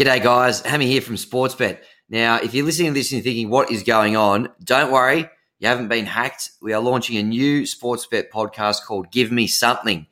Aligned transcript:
G'day, 0.00 0.22
guys. 0.22 0.62
Hammy 0.62 0.86
here 0.86 1.02
from 1.02 1.16
Sportsbet. 1.16 1.80
Now, 2.08 2.36
if 2.36 2.54
you're 2.54 2.64
listening 2.64 2.94
to 2.94 2.94
this 2.94 3.12
and 3.12 3.18
you're 3.18 3.22
thinking, 3.22 3.50
what 3.50 3.70
is 3.70 3.82
going 3.82 4.16
on? 4.16 4.48
Don't 4.64 4.90
worry. 4.90 5.28
You 5.58 5.68
haven't 5.68 5.88
been 5.88 6.06
hacked. 6.06 6.52
We 6.62 6.72
are 6.72 6.80
launching 6.80 7.18
a 7.18 7.22
new 7.22 7.64
Sportsbet 7.64 8.30
podcast 8.30 8.82
called 8.86 9.12
Give 9.12 9.30
Me 9.30 9.46
Something. 9.46 10.06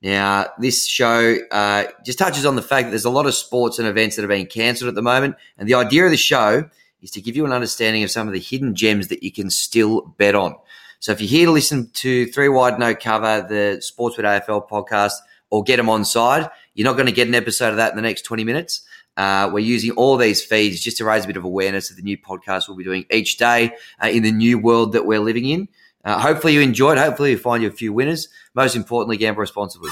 Now, 0.00 0.46
this 0.58 0.86
show 0.86 1.36
uh, 1.50 1.84
just 2.06 2.18
touches 2.18 2.46
on 2.46 2.56
the 2.56 2.62
fact 2.62 2.86
that 2.86 2.90
there's 2.92 3.04
a 3.04 3.10
lot 3.10 3.26
of 3.26 3.34
sports 3.34 3.78
and 3.78 3.86
events 3.86 4.16
that 4.16 4.24
are 4.24 4.28
being 4.28 4.46
cancelled 4.46 4.88
at 4.88 4.94
the 4.94 5.02
moment. 5.02 5.36
And 5.58 5.68
the 5.68 5.74
idea 5.74 6.06
of 6.06 6.10
the 6.10 6.16
show 6.16 6.66
is 7.02 7.10
to 7.10 7.20
give 7.20 7.36
you 7.36 7.44
an 7.44 7.52
understanding 7.52 8.02
of 8.02 8.10
some 8.10 8.26
of 8.26 8.32
the 8.32 8.40
hidden 8.40 8.74
gems 8.74 9.08
that 9.08 9.22
you 9.22 9.30
can 9.30 9.50
still 9.50 10.14
bet 10.16 10.34
on. 10.34 10.56
So 11.00 11.12
if 11.12 11.20
you're 11.20 11.28
here 11.28 11.46
to 11.48 11.52
listen 11.52 11.90
to 11.90 12.24
Three 12.28 12.48
Wide 12.48 12.78
No 12.78 12.94
Cover, 12.94 13.46
the 13.46 13.82
Sportsbet 13.82 14.46
AFL 14.46 14.70
podcast, 14.70 15.16
or 15.50 15.62
get 15.62 15.76
them 15.76 15.90
on 15.90 16.06
side, 16.06 16.48
you're 16.72 16.86
not 16.86 16.94
going 16.94 17.08
to 17.08 17.12
get 17.12 17.28
an 17.28 17.34
episode 17.34 17.68
of 17.72 17.76
that 17.76 17.90
in 17.90 17.96
the 17.96 18.02
next 18.02 18.22
20 18.22 18.42
minutes. 18.42 18.86
Uh, 19.16 19.48
we're 19.52 19.60
using 19.60 19.92
all 19.92 20.16
these 20.16 20.44
feeds 20.44 20.80
just 20.80 20.96
to 20.98 21.04
raise 21.04 21.24
a 21.24 21.26
bit 21.26 21.36
of 21.36 21.44
awareness 21.44 21.90
of 21.90 21.96
the 21.96 22.02
new 22.02 22.18
podcast 22.18 22.66
we'll 22.68 22.76
be 22.76 22.84
doing 22.84 23.04
each 23.10 23.36
day 23.36 23.72
uh, 24.02 24.08
in 24.08 24.22
the 24.22 24.32
new 24.32 24.58
world 24.58 24.92
that 24.92 25.06
we're 25.06 25.20
living 25.20 25.46
in. 25.48 25.68
Uh, 26.04 26.18
hopefully 26.18 26.52
you 26.52 26.60
enjoy 26.60 26.92
it. 26.92 26.98
Hopefully 26.98 27.30
you 27.30 27.38
find 27.38 27.62
you 27.62 27.68
a 27.68 27.72
few 27.72 27.92
winners. 27.92 28.28
Most 28.54 28.76
importantly, 28.76 29.16
gamble 29.16 29.40
responsibly. 29.40 29.90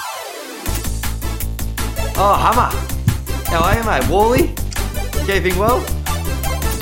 Oh, 2.15 2.35
Hummer. 2.39 2.71
How 3.48 3.61
are 3.65 3.77
you, 3.79 3.85
mate? 3.85 4.09
Wally? 4.11 4.55
Keeping 5.27 5.59
well? 5.59 5.84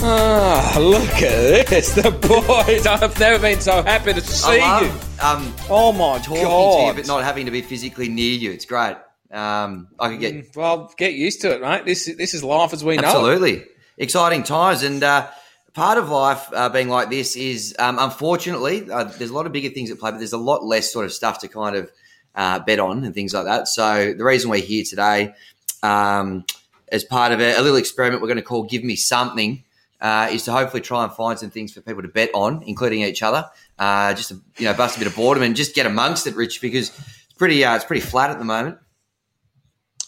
Ah, 0.02 0.77
look 0.80 1.02
at 1.23 1.66
this. 1.69 1.95
The 1.95 2.11
boys. 2.11 2.87
I've 2.88 3.19
never 3.21 3.38
been 3.38 3.61
so 3.61 3.83
happy 3.83 4.15
to 4.15 4.21
see 4.21 4.59
I 4.61 4.80
you. 4.80 4.88
um, 5.23 5.55
Oh, 5.69 5.93
my 5.93 6.19
talking 6.19 6.35
to 6.37 6.41
you, 6.41 6.47
God. 6.47 6.97
but 6.97 7.07
not 7.07 7.23
having 7.23 7.45
to 7.47 7.52
be 7.52 7.61
physically 7.63 8.09
near 8.09 8.33
you. 8.33 8.51
It's 8.51 8.65
great. 8.65 8.97
Um, 9.30 9.89
I 9.98 10.09
could 10.11 10.20
get 10.20 10.34
Mm, 10.34 10.57
Well, 10.57 10.93
get 10.97 11.15
used 11.15 11.41
to 11.43 11.55
it, 11.55 11.61
right? 11.62 11.84
This, 11.84 12.07
this 12.16 12.34
is 12.34 12.43
life 12.43 12.73
as 12.73 12.84
we 12.84 12.97
know 12.97 13.02
it. 13.02 13.07
Absolutely. 13.07 13.65
Exciting 13.98 14.43
times. 14.43 14.83
And 14.83 15.02
uh, 15.02 15.29
part 15.75 15.99
of 15.99 16.09
life 16.09 16.49
uh, 16.52 16.68
being 16.68 16.88
like 16.88 17.10
this 17.10 17.37
is, 17.37 17.74
um, 17.79 17.99
unfortunately, 17.99 18.90
uh, 18.90 19.05
there's 19.05 19.30
a 19.30 19.35
lot 19.35 19.46
of 19.46 19.52
bigger 19.52 19.68
things 19.71 19.90
at 19.90 19.99
play, 19.99 20.10
but 20.10 20.18
there's 20.18 20.32
a 20.32 20.38
lot 20.38 20.65
less 20.65 20.93
sort 20.93 21.05
of 21.05 21.13
stuff 21.13 21.38
to 21.40 21.49
kind 21.49 21.77
of 21.77 21.90
uh, 22.35 22.59
bet 22.60 22.80
on 22.80 23.05
and 23.05 23.15
things 23.15 23.35
like 23.35 23.45
that. 23.45 23.68
So 23.68 24.15
the 24.15 24.24
reason 24.24 24.51
we're 24.51 24.60
here 24.63 24.85
today, 24.85 25.35
um, 25.83 26.45
as 26.90 27.05
part 27.05 27.33
of 27.33 27.40
a, 27.40 27.55
a 27.55 27.62
little 27.62 27.77
experiment 27.79 28.21
we're 28.23 28.29
going 28.29 28.37
to 28.37 28.43
call 28.43 28.65
Give 28.65 28.83
Me 28.83 28.96
Something, 28.96 29.62
uh, 30.01 30.29
is 30.33 30.45
to 30.45 30.52
hopefully 30.52 30.80
try 30.80 31.05
and 31.05 31.12
find 31.12 31.38
some 31.38 31.51
things 31.51 31.73
for 31.73 31.83
people 31.83 32.02
to 32.02 32.09
bet 32.09 32.30
on, 32.35 32.62
including 32.66 33.02
each 33.02 33.23
other, 33.23 33.49
uh, 33.79 34.15
just 34.15 34.30
to 34.30 34.40
you 34.57 34.65
know 34.65 34.74
bust 34.74 34.96
a 34.96 34.99
bit 34.99 35.07
of 35.07 35.15
boredom 35.15 35.43
and 35.43 35.55
just 35.55 35.74
get 35.74 35.87
amongst 35.87 36.27
it, 36.27 36.35
Rich, 36.35 36.60
because 36.60 36.88
it's 36.88 37.35
pretty 37.37 37.65
uh, 37.65 37.77
it's 37.77 37.85
pretty 37.85 38.01
flat 38.01 38.30
at 38.30 38.38
the 38.38 38.45
moment. 38.45 38.79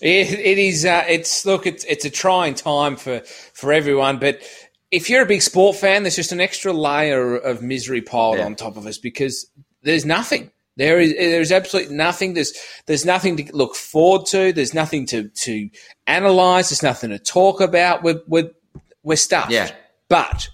It, 0.03 0.33
it 0.39 0.58
is. 0.58 0.84
Uh, 0.84 1.05
it's 1.08 1.47
look. 1.47 1.67
It's 1.67 1.84
it's 1.84 2.05
a 2.05 2.11
trying 2.11 2.55
time 2.55 2.97
for 2.97 3.20
for 3.55 3.72
everyone. 3.72 4.19
But 4.19 4.42
if 4.91 5.09
you're 5.09 5.22
a 5.22 5.27
big 5.27 5.42
sport 5.42 5.77
fan, 5.77 6.03
there's 6.03 6.17
just 6.17 6.33
an 6.33 6.41
extra 6.41 6.72
layer 6.72 7.36
of 7.36 7.62
misery 7.62 8.03
piled 8.03 8.39
Yeah. 8.39 8.47
on 8.47 8.56
top 8.56 8.77
of 8.77 8.86
us 8.86 8.98
because 8.98 9.47
there's 9.83 10.05
nothing. 10.05 10.50
There 10.77 11.00
is 11.00 11.14
there's 11.14 11.53
absolutely 11.53 11.94
nothing. 11.94 12.34
There's 12.34 12.53
there's 12.86 13.05
nothing 13.05 13.36
to 13.36 13.56
look 13.56 13.75
forward 13.77 14.27
to. 14.27 14.53
There's 14.53 14.75
nothing 14.75 15.06
to 15.06 15.28
to 15.28 15.70
analyze. 16.06 16.70
There's 16.70 16.83
nothing 16.83 17.11
to 17.11 17.19
talk 17.19 17.61
about. 17.61 18.03
We're 18.03 18.20
we're, 18.27 18.50
we're 19.05 19.16
stuffed. 19.16 19.53
Yeah. 19.53 19.70
But 20.09 20.48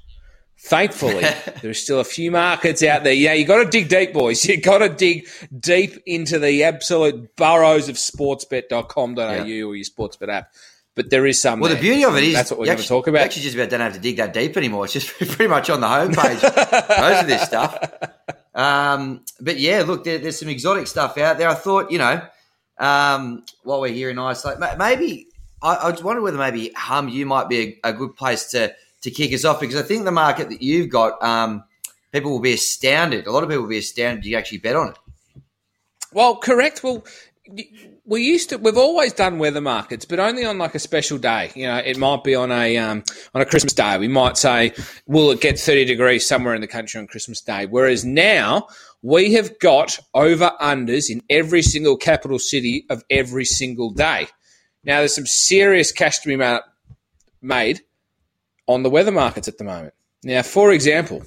thankfully, 0.60 1.24
there's 1.62 1.80
still 1.82 2.00
a 2.00 2.04
few 2.04 2.30
markets 2.30 2.82
out 2.82 3.04
there. 3.04 3.12
Yeah, 3.12 3.32
you 3.32 3.46
got 3.46 3.64
to 3.64 3.70
dig 3.70 3.88
deep, 3.88 4.12
boys. 4.12 4.44
You 4.48 4.60
got 4.60 4.78
to 4.78 4.88
dig 4.88 5.26
deep 5.58 6.02
into 6.06 6.38
the 6.38 6.64
absolute 6.64 7.34
burrows 7.36 7.88
of 7.88 7.96
sportsbet.com.au 7.96 9.44
Yeah. 9.44 9.64
or 9.64 9.76
your 9.76 9.84
sportsbet 9.84 10.28
app. 10.28 10.52
But 10.94 11.10
there 11.10 11.26
is 11.26 11.40
some. 11.40 11.60
Well, 11.60 11.72
the 11.72 11.80
beauty 11.80 12.04
of 12.04 12.16
it 12.16 12.24
is 12.24 12.34
that's 12.34 12.50
what 12.50 12.58
we're 12.58 12.66
going 12.66 12.78
to 12.78 12.86
talk 12.88 13.06
You 13.06 13.12
about. 13.12 13.22
actually 13.22 13.42
just 13.42 13.54
about 13.54 13.70
don't 13.70 13.80
have 13.80 13.94
to 13.94 14.00
dig 14.00 14.16
that 14.16 14.32
deep 14.34 14.56
anymore. 14.56 14.84
It's 14.84 14.94
just 14.94 15.08
pretty 15.16 15.46
much 15.46 15.70
on 15.70 15.80
the 15.80 15.86
homepage. 15.86 16.42
most 16.42 17.22
of 17.22 17.26
this 17.28 17.42
stuff. 17.42 17.78
Um, 18.52 19.24
but 19.40 19.60
yeah, 19.60 19.84
look, 19.86 20.02
there, 20.02 20.18
there's 20.18 20.40
some 20.40 20.48
exotic 20.48 20.88
stuff 20.88 21.16
out 21.18 21.38
there. 21.38 21.48
I 21.48 21.54
thought, 21.54 21.92
you 21.92 21.98
know, 21.98 22.20
um, 22.78 23.44
while 23.62 23.80
we're 23.80 23.92
here 23.92 24.10
in 24.10 24.18
Iceland, 24.18 24.64
maybe 24.76 25.28
I, 25.62 25.76
I 25.76 25.90
just 25.92 26.02
wonder 26.02 26.20
whether 26.20 26.38
maybe 26.38 26.72
Hum 26.74 27.08
you 27.08 27.26
might 27.26 27.48
be 27.48 27.78
a, 27.84 27.90
a 27.90 27.92
good 27.92 28.16
place 28.16 28.46
to 28.50 28.74
to 29.02 29.10
kick 29.10 29.32
us 29.32 29.44
off 29.44 29.60
because 29.60 29.76
I 29.76 29.82
think 29.82 30.04
the 30.04 30.12
market 30.12 30.48
that 30.50 30.62
you've 30.62 30.90
got, 30.90 31.22
um, 31.22 31.64
people 32.12 32.30
will 32.30 32.40
be 32.40 32.54
astounded. 32.54 33.26
A 33.26 33.32
lot 33.32 33.42
of 33.42 33.48
people 33.48 33.62
will 33.62 33.70
be 33.70 33.78
astounded 33.78 34.24
you 34.24 34.36
actually 34.36 34.58
bet 34.58 34.76
on 34.76 34.88
it. 34.88 34.98
Well, 36.12 36.36
correct. 36.36 36.82
Well, 36.82 37.04
we 38.04 38.22
used 38.22 38.50
to. 38.50 38.56
We've 38.56 38.76
always 38.76 39.12
done 39.12 39.38
weather 39.38 39.60
markets, 39.60 40.04
but 40.04 40.18
only 40.18 40.44
on 40.44 40.58
like 40.58 40.74
a 40.74 40.78
special 40.78 41.18
day. 41.18 41.50
You 41.54 41.66
know, 41.66 41.76
it 41.76 41.96
might 41.96 42.24
be 42.24 42.34
on 42.34 42.50
a 42.50 42.76
um, 42.76 43.02
on 43.34 43.40
a 43.40 43.46
Christmas 43.46 43.72
day. 43.72 43.96
We 43.98 44.08
might 44.08 44.36
say, 44.36 44.72
"Will 45.06 45.30
it 45.30 45.40
get 45.40 45.58
thirty 45.58 45.84
degrees 45.84 46.26
somewhere 46.26 46.54
in 46.54 46.60
the 46.60 46.66
country 46.66 47.00
on 47.00 47.06
Christmas 47.06 47.40
Day?" 47.40 47.66
Whereas 47.66 48.04
now 48.04 48.68
we 49.02 49.32
have 49.34 49.58
got 49.58 49.98
over 50.14 50.52
unders 50.60 51.10
in 51.10 51.22
every 51.30 51.62
single 51.62 51.96
capital 51.96 52.38
city 52.38 52.84
of 52.90 53.02
every 53.10 53.44
single 53.44 53.90
day. 53.90 54.28
Now, 54.84 54.98
there's 54.98 55.14
some 55.14 55.26
serious 55.26 55.92
cash 55.92 56.18
to 56.20 56.28
be 56.28 56.36
ma- 56.36 56.60
made 57.40 57.82
on 58.68 58.82
the 58.84 58.90
weather 58.90 59.10
markets 59.10 59.48
at 59.48 59.58
the 59.58 59.64
moment. 59.64 59.94
Now, 60.22 60.42
for 60.42 60.72
example, 60.72 61.22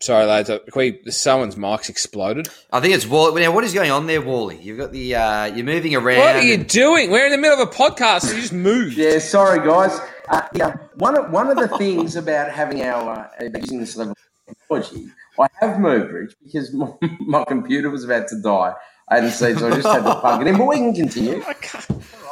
sorry, 0.00 0.26
lads, 0.26 0.50
uh, 0.50 0.58
we, 0.74 1.00
someone's 1.08 1.56
mic's 1.56 1.88
exploded. 1.88 2.48
I 2.72 2.80
think 2.80 2.94
it's 2.94 3.06
Wally. 3.06 3.42
Now, 3.42 3.52
what 3.52 3.64
is 3.64 3.72
going 3.72 3.90
on 3.90 4.06
there, 4.06 4.20
Wally? 4.20 4.60
You've 4.60 4.78
got 4.78 4.92
the 4.92 5.14
uh, 5.14 5.44
you're 5.46 5.64
moving 5.64 5.94
around. 5.94 6.18
What 6.18 6.36
are 6.36 6.42
you 6.42 6.54
and- 6.54 6.68
doing? 6.68 7.10
We're 7.10 7.26
in 7.26 7.32
the 7.32 7.38
middle 7.38 7.60
of 7.60 7.68
a 7.68 7.72
podcast. 7.72 8.22
So 8.22 8.34
you 8.34 8.40
just 8.40 8.52
moved. 8.52 8.96
Yeah, 8.96 9.18
sorry 9.18 9.66
guys. 9.66 9.98
Uh, 10.28 10.42
yeah, 10.54 10.74
one 10.96 11.16
of 11.16 11.30
one 11.30 11.48
of 11.48 11.56
the 11.56 11.68
things 11.78 12.16
about 12.16 12.50
having 12.50 12.82
our 12.82 13.30
uh, 13.40 13.44
using 13.58 13.78
this 13.80 13.96
level 13.96 14.12
of 14.48 14.56
technology, 14.58 15.08
I 15.38 15.46
have 15.60 15.78
moved, 15.78 16.10
Rich, 16.12 16.34
because 16.44 16.72
my, 16.72 16.92
my 17.20 17.44
computer 17.44 17.90
was 17.90 18.04
about 18.04 18.26
to 18.28 18.40
die. 18.42 18.74
I 19.08 19.14
hadn't 19.16 19.30
seen, 19.30 19.56
so 19.56 19.68
I 19.68 19.76
just 19.76 19.86
had 19.86 20.02
to 20.02 20.18
plug 20.20 20.40
it 20.42 20.48
in. 20.48 20.58
But 20.58 20.66
we 20.66 20.76
can 20.76 20.92
continue. 20.92 21.40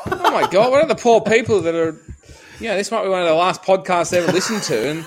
Oh 0.06 0.31
my 0.32 0.48
god! 0.50 0.72
What 0.72 0.82
are 0.82 0.88
the 0.88 0.97
poor 0.97 1.20
people 1.20 1.60
that 1.60 1.75
are? 1.75 1.97
You 2.60 2.69
know, 2.69 2.76
this 2.76 2.91
might 2.91 3.03
be 3.03 3.09
one 3.09 3.22
of 3.22 3.28
the 3.28 3.34
last 3.34 3.62
podcasts 3.62 4.10
they 4.10 4.19
ever 4.19 4.32
listened 4.32 4.62
to, 4.65 5.04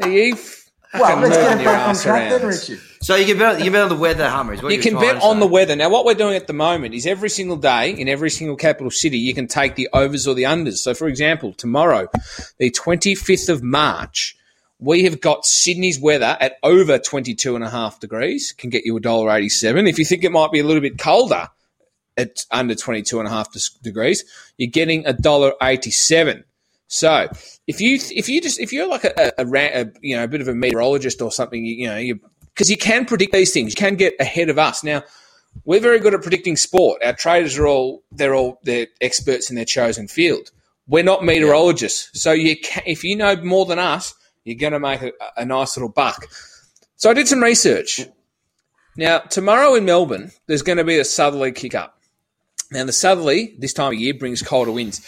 and 0.00 0.12
you. 0.12 0.36
Well, 0.94 1.20
let's 1.20 1.36
get 1.36 1.58
it 1.58 1.62
your 1.62 1.72
back 1.72 1.82
on 1.84 1.90
ass 1.90 2.02
track 2.02 2.30
then, 2.30 2.40
around. 2.40 2.48
Richard. 2.48 2.80
So 3.02 3.16
you 3.16 3.26
can 3.26 3.38
bet 3.38 3.54
on, 3.54 3.58
you 3.58 3.64
can 3.64 3.72
bet 3.72 3.82
on 3.82 3.88
the 3.88 3.96
weather, 3.96 4.28
Hummer. 4.28 4.54
Is 4.54 4.62
what 4.62 4.72
You 4.72 4.80
can 4.80 4.94
bet 4.94 5.22
on 5.22 5.40
the 5.40 5.46
weather. 5.46 5.76
Now, 5.76 5.90
what 5.90 6.04
we're 6.04 6.14
doing 6.14 6.36
at 6.36 6.46
the 6.46 6.52
moment 6.52 6.94
is 6.94 7.06
every 7.06 7.28
single 7.28 7.56
day 7.56 7.90
in 7.90 8.08
every 8.08 8.30
single 8.30 8.56
capital 8.56 8.90
city, 8.90 9.18
you 9.18 9.34
can 9.34 9.46
take 9.46 9.74
the 9.74 9.88
overs 9.92 10.26
or 10.26 10.34
the 10.34 10.44
unders. 10.44 10.78
So, 10.78 10.94
for 10.94 11.08
example, 11.08 11.52
tomorrow, 11.52 12.08
the 12.58 12.70
25th 12.70 13.48
of 13.48 13.62
March, 13.62 14.36
we 14.78 15.04
have 15.04 15.20
got 15.20 15.44
Sydney's 15.46 16.00
weather 16.00 16.36
at 16.40 16.56
over 16.62 16.98
22 16.98 17.54
and 17.54 17.64
a 17.64 17.70
half 17.70 18.00
degrees, 18.00 18.52
can 18.56 18.70
get 18.70 18.84
you 18.84 18.94
$1.87. 18.94 19.88
If 19.88 19.98
you 19.98 20.04
think 20.04 20.24
it 20.24 20.32
might 20.32 20.52
be 20.52 20.60
a 20.60 20.64
little 20.64 20.82
bit 20.82 20.98
colder 20.98 21.48
at 22.16 22.44
under 22.50 22.74
22 22.74 23.18
and 23.18 23.28
a 23.28 23.30
half 23.30 23.48
degrees, 23.82 24.24
you're 24.56 24.70
getting 24.70 25.04
$1.87. 25.04 26.44
So 26.88 27.28
if 27.66 27.80
you 27.80 27.98
if 28.14 28.28
you 28.28 28.40
just 28.40 28.60
if 28.60 28.72
you're 28.72 28.88
like 28.88 29.04
a, 29.04 29.32
a, 29.38 29.44
a, 29.44 29.86
you 30.00 30.16
know 30.16 30.24
a 30.24 30.28
bit 30.28 30.40
of 30.40 30.48
a 30.48 30.54
meteorologist 30.54 31.20
or 31.20 31.32
something, 31.32 31.64
you, 31.64 31.74
you 31.74 31.86
know 31.88 31.96
you 31.96 32.20
because 32.54 32.70
you 32.70 32.76
can 32.76 33.04
predict 33.04 33.32
these 33.32 33.52
things, 33.52 33.72
you 33.72 33.76
can 33.76 33.96
get 33.96 34.14
ahead 34.20 34.48
of 34.48 34.58
us. 34.58 34.84
Now 34.84 35.02
we're 35.64 35.80
very 35.80 35.98
good 35.98 36.14
at 36.14 36.22
predicting 36.22 36.56
sport. 36.56 37.02
Our 37.04 37.12
traders 37.12 37.58
are 37.58 37.66
all 37.66 38.04
they're 38.12 38.34
all 38.34 38.60
they're 38.62 38.86
experts 39.00 39.50
in 39.50 39.56
their 39.56 39.64
chosen 39.64 40.06
field. 40.08 40.50
We're 40.86 41.02
not 41.02 41.24
meteorologists, 41.24 42.20
so 42.20 42.30
you 42.32 42.56
can, 42.56 42.84
if 42.86 43.02
you 43.02 43.16
know 43.16 43.34
more 43.36 43.66
than 43.66 43.80
us, 43.80 44.14
you're 44.44 44.56
going 44.56 44.72
to 44.72 44.78
make 44.78 45.02
a, 45.02 45.12
a 45.36 45.44
nice 45.44 45.76
little 45.76 45.88
buck. 45.88 46.28
So 46.94 47.10
I 47.10 47.14
did 47.14 47.26
some 47.26 47.42
research. 47.42 48.06
Now 48.96 49.18
tomorrow 49.18 49.74
in 49.74 49.84
Melbourne, 49.84 50.30
there's 50.46 50.62
going 50.62 50.78
to 50.78 50.84
be 50.84 50.98
a 50.98 51.04
southerly 51.04 51.50
kick 51.50 51.74
up. 51.74 52.00
Now 52.70 52.84
the 52.84 52.92
southerly 52.92 53.56
this 53.58 53.72
time 53.72 53.94
of 53.94 53.98
year 53.98 54.14
brings 54.14 54.40
colder 54.42 54.70
winds. 54.70 55.00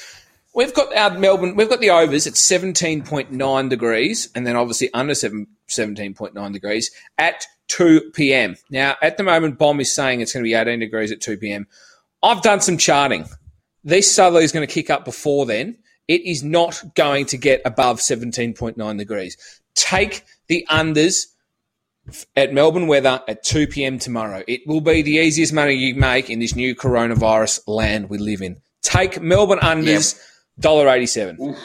We've 0.59 0.75
got 0.75 0.93
our 0.97 1.17
Melbourne, 1.17 1.55
we've 1.55 1.71
got 1.71 1.79
the 1.79 1.91
overs 1.91 2.27
at 2.27 2.33
17.9 2.33 3.71
degrees 3.71 4.29
and 4.35 4.45
then 4.45 4.57
obviously 4.57 4.93
under 4.93 5.15
7, 5.15 5.47
17.9 5.69 6.53
degrees 6.53 6.91
at 7.17 7.47
2 7.69 8.11
p.m. 8.13 8.57
Now, 8.69 8.97
at 9.01 9.19
the 9.19 9.23
moment, 9.23 9.57
BoM 9.57 9.79
is 9.79 9.95
saying 9.95 10.21
it's 10.21 10.33
going 10.33 10.43
to 10.43 10.49
be 10.49 10.55
18 10.55 10.81
degrees 10.81 11.13
at 11.13 11.21
2 11.21 11.37
p.m. 11.37 11.69
I've 12.25 12.43
done 12.43 12.61
some 12.61 12.77
charting. 12.77 13.29
This 13.85 14.13
southerly 14.13 14.43
is 14.43 14.51
going 14.51 14.67
to 14.67 14.75
kick 14.75 14.91
up 14.91 15.05
before 15.05 15.47
then. 15.47 15.79
It 16.09 16.23
is 16.23 16.43
not 16.43 16.83
going 16.97 17.27
to 17.27 17.37
get 17.37 17.63
above 17.65 18.01
17.9 18.01 18.99
degrees. 18.99 19.37
Take 19.77 20.25
the 20.49 20.67
unders 20.69 21.27
at 22.35 22.53
Melbourne 22.53 22.89
weather 22.89 23.23
at 23.29 23.45
2 23.45 23.69
p.m. 23.69 24.01
tomorrow. 24.01 24.43
It 24.49 24.63
will 24.67 24.81
be 24.81 25.03
the 25.03 25.19
easiest 25.19 25.53
money 25.53 25.75
you 25.75 25.95
make 25.95 26.29
in 26.29 26.41
this 26.41 26.57
new 26.57 26.75
coronavirus 26.75 27.61
land 27.69 28.11
we 28.11 28.19
live 28.19 28.43
in. 28.43 28.61
Take 28.83 29.21
Melbourne 29.21 29.59
unders, 29.59 30.21
dollar 30.59 30.89
eighty-seven. 30.89 31.37
Now 31.39 31.57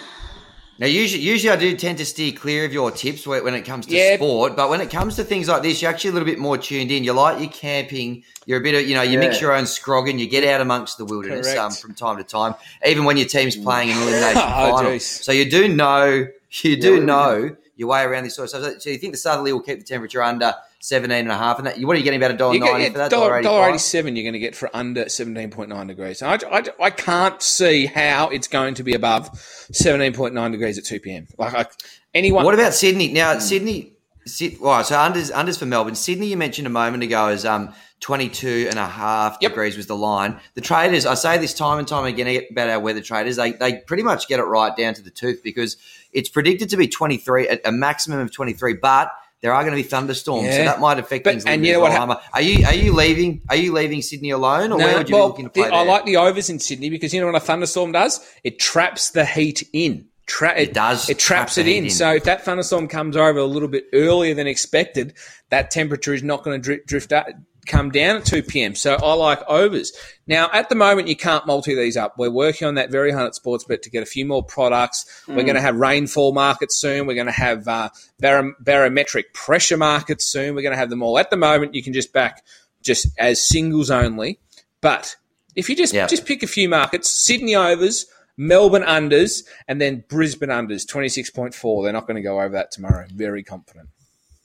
Now, 0.80 0.88
usually, 0.88 1.22
usually 1.22 1.52
I 1.52 1.56
do 1.56 1.78
tend 1.78 2.00
to 2.00 2.06
steer 2.06 2.32
clear 2.32 2.66
of 2.66 2.74
your 2.74 2.90
tips 2.92 3.28
when 3.28 3.54
it 3.54 3.62
comes 3.62 3.86
to 3.88 3.94
Yeah. 3.96 4.16
sport, 4.16 4.56
but 4.56 4.70
when 4.70 4.82
it 4.82 4.90
comes 4.90 5.16
to 5.18 5.24
things 5.24 5.48
like 5.48 5.62
this, 5.62 5.82
you're 5.82 5.92
actually 5.92 6.10
a 6.10 6.14
little 6.14 6.26
bit 6.26 6.40
more 6.40 6.58
tuned 6.58 6.92
in. 6.92 7.04
You 7.04 7.14
like 7.14 7.40
your 7.40 7.50
camping. 7.52 8.24
You're 8.48 8.60
a 8.60 8.64
bit 8.64 8.76
of, 8.76 8.90
you 8.90 8.96
know, 8.96 9.04
you 9.04 9.20
mix 9.20 9.40
your 9.40 9.54
own 9.54 9.68
scrogging. 9.68 10.18
You 10.20 10.28
get 10.28 10.44
out 10.44 10.62
amongst 10.62 10.98
the 10.98 11.06
wilderness 11.06 11.56
um, 11.56 11.72
from 11.74 11.94
time 11.94 12.18
to 12.18 12.24
time, 12.24 12.56
even 12.86 13.04
when 13.06 13.18
your 13.18 13.28
team's 13.28 13.56
playing 13.56 13.92
an 13.92 13.98
elimination 13.98 14.50
Oh, 14.56 14.72
final. 14.72 14.92
jeez. 14.92 15.24
So 15.24 15.32
you 15.32 15.50
do 15.50 15.68
know, 15.70 16.28
you 16.64 16.76
do 16.76 16.96
Yeah, 16.96 17.06
know 17.06 17.56
your 17.78 17.88
way 17.90 18.04
around 18.04 18.24
this 18.24 18.36
sort 18.36 18.46
of 18.54 18.64
stuff. 18.64 18.82
So 18.82 18.90
you 18.90 18.98
think 18.98 19.14
the 19.14 19.18
Southerly 19.20 19.54
will 19.54 19.62
keep 19.62 19.78
the 19.80 19.86
temperature 19.86 20.22
under 20.24 20.54
17 20.84 21.18
and 21.18 21.32
a 21.32 21.38
half? 21.38 21.58
And 21.60 21.68
that, 21.68 21.80
what 21.80 21.96
are 21.96 21.98
you 21.98 22.04
getting 22.04 22.20
about 22.20 22.32
a 22.32 22.38
dollar 22.38 22.60
ninety 22.60 22.90
for 22.90 22.98
that? 22.98 23.10
dollar, 23.10 23.32
$1.85? 23.40 23.44
dollar 23.44 23.70
eighty-seven. 23.70 24.16
You're 24.18 24.24
going 24.24 24.34
to 24.34 24.40
get 24.40 24.54
for 24.56 24.70
under 24.74 25.08
seventeen 25.08 25.50
point 25.50 25.70
nine 25.70 25.88
degrees. 25.88 26.22
I, 26.22 26.36
I, 26.52 26.64
I 26.80 26.90
can't 26.90 27.42
see 27.42 27.86
how 27.86 28.30
it's 28.30 28.48
going 28.48 28.74
to 28.76 28.84
be 28.84 28.94
above 28.94 29.30
seventeen 29.72 30.14
point 30.14 30.34
nine 30.34 30.52
degrees 30.52 30.78
at 30.78 30.84
two 30.84 31.00
p.m. 31.00 31.28
Like 31.38 31.54
I, 31.54 31.66
anyone. 32.14 32.44
What 32.44 32.54
about 32.54 32.74
Sydney? 32.74 33.14
Now, 33.14 33.40
Sydney, 33.40 33.94
Syd, 34.26 34.60
well, 34.60 34.84
so 34.84 34.96
unders, 34.96 35.32
unders 35.32 35.58
for 35.58 35.66
Melbourne. 35.66 35.96
Sydney, 35.96 36.28
you 36.28 36.38
mentioned 36.38 36.68
a 36.68 36.70
moment 36.70 37.02
ago, 37.04 37.30
is 37.30 37.46
um, 37.46 37.74
22 38.02 38.68
and 38.70 38.78
a 38.78 38.86
half 38.86 39.38
Yep. 39.40 39.52
degrees 39.52 39.78
was 39.78 39.88
the 39.88 39.96
line. 39.96 40.38
The 40.56 40.62
traders, 40.62 41.06
I 41.06 41.14
say 41.14 41.38
this 41.38 41.54
time 41.54 41.80
and 41.80 41.88
time 41.88 42.04
again 42.04 42.44
about 42.52 42.68
our 42.70 42.80
weather 42.82 43.02
traders, 43.02 43.38
they, 43.38 43.54
they 43.54 43.78
pretty 43.88 44.04
much 44.04 44.28
get 44.28 44.40
it 44.42 44.44
right 44.44 44.76
down 44.76 44.94
to 44.96 45.02
the 45.02 45.10
tooth 45.10 45.42
because 45.44 45.78
it's 46.12 46.28
predicted 46.28 46.70
to 46.70 46.78
be 46.78 46.88
23, 46.90 47.48
a, 47.48 47.60
a 47.66 47.72
maximum 47.72 48.20
of 48.20 48.32
23, 48.32 48.74
but 48.74 49.12
there 49.44 49.54
are 49.54 49.62
going 49.64 49.76
to 49.76 49.84
be 49.84 49.88
thunderstorms, 49.88 50.50
so 50.56 50.64
that 50.64 50.80
might 50.80 50.98
affect 50.98 51.26
But- 51.26 51.32
things. 51.34 51.46
and 51.46 51.64
you 51.66 51.74
know 51.74 51.82
well, 51.82 52.22
Are 52.34 52.42
you 52.42 52.66
are 52.66 52.74
you 52.74 52.94
leaving? 52.94 53.42
Are 53.50 53.56
you 53.58 53.74
leaving 53.74 54.02
Sydney 54.02 54.32
alone, 54.32 54.72
or 54.72 54.78
where 54.78 54.98
would 54.98 55.10
you 55.10 55.16
well, 55.16 55.28
be 55.28 55.32
looking 55.32 55.46
to 55.46 55.52
play 55.52 55.68
the- 55.68 55.76
I 55.76 55.84
like 55.84 56.06
the 56.06 56.18
overs 56.18 56.50
in 56.50 56.60
Sydney 56.60 56.90
because 56.90 57.14
you 57.14 57.20
know 57.20 57.28
what 57.28 57.36
a 57.36 57.40
thunderstorm 57.42 57.92
does? 57.92 58.22
It 58.44 58.58
traps 58.58 59.12
the 59.12 59.26
heat 59.26 59.68
in. 59.74 60.06
Tra- 60.26 60.58
It 60.58 60.74
does 60.74 61.10
It 61.10 61.20
traps 61.20 61.56
trap 61.56 61.68
it 61.68 61.70
in. 61.78 61.84
in. 61.86 61.90
So 61.90 62.14
if 62.16 62.24
that 62.24 62.46
thunderstorm 62.46 62.88
comes 62.88 63.18
over 63.18 63.38
a 63.40 63.46
little 63.46 63.68
bit 63.68 63.88
earlier 63.92 64.34
than 64.34 64.48
expected, 64.48 65.14
that 65.50 65.70
temperature 65.70 66.14
is 66.14 66.24
not 66.24 66.46
going 66.46 66.58
to 66.60 66.64
drift, 66.64 66.88
drift 66.88 67.12
up, 67.12 67.28
come 67.68 67.90
down 67.92 68.18
at 68.18 68.26
2 68.26 68.44
p.m. 68.44 68.76
So 68.76 68.96
I 68.96 69.14
like 69.14 69.40
overs. 69.48 69.92
Now, 70.28 70.50
at 70.54 70.70
the 70.70 70.76
moment, 70.76 71.08
you 71.08 71.16
can't 71.16 71.46
multi 71.48 71.76
these 71.76 71.98
up. 71.98 72.18
We're 72.18 72.30
working 72.32 72.68
on 72.68 72.76
that 72.76 72.92
very 72.92 73.12
hard 73.12 73.28
at 73.28 73.34
Sportsbet 73.34 73.82
to 73.84 73.90
get 73.90 74.04
a 74.04 74.06
few 74.06 74.26
more 74.26 74.44
products. 74.44 75.06
We're 75.28 75.44
going 75.44 75.56
to 75.56 75.62
have 75.62 75.76
rainfall 75.76 76.34
markets 76.34 76.78
soon. 76.80 77.08
We're 77.08 77.16
going 77.16 77.28
to 77.28 77.32
have 77.34 77.68
uh, 77.68 77.90
barom- 78.22 78.54
barometric 78.62 79.34
pressure 79.34 79.78
markets 79.78 80.26
soon. 80.26 80.56
We're 80.56 80.62
going 80.62 80.74
to 80.74 80.78
have 80.78 80.90
them 80.90 81.02
all. 81.04 81.18
At 81.18 81.30
the 81.30 81.38
moment, 81.38 81.76
you 81.76 81.84
can 81.84 81.94
just 81.94 82.14
back 82.14 82.44
just 82.82 83.08
as 83.20 83.42
singles 83.42 83.90
only. 83.92 84.40
But 84.82 85.16
if 85.56 85.70
you 85.70 85.76
just 85.76 85.94
Yeah. 85.94 86.08
just 86.08 86.26
pick 86.26 86.44
a 86.44 86.48
few 86.48 86.68
markets, 86.70 87.10
Sydney 87.10 87.56
overs, 87.56 88.06
Melbourne 88.36 88.84
unders, 88.84 89.44
and 89.68 89.80
then 89.80 90.04
Brisbane 90.10 90.50
unders, 90.50 90.88
twenty 90.88 91.08
six 91.10 91.30
point 91.30 91.54
four. 91.54 91.84
They're 91.84 91.94
not 91.94 92.08
going 92.08 92.16
to 92.16 92.22
go 92.24 92.40
over 92.42 92.50
that 92.54 92.72
tomorrow. 92.72 93.06
Very 93.14 93.44
confident. 93.44 93.90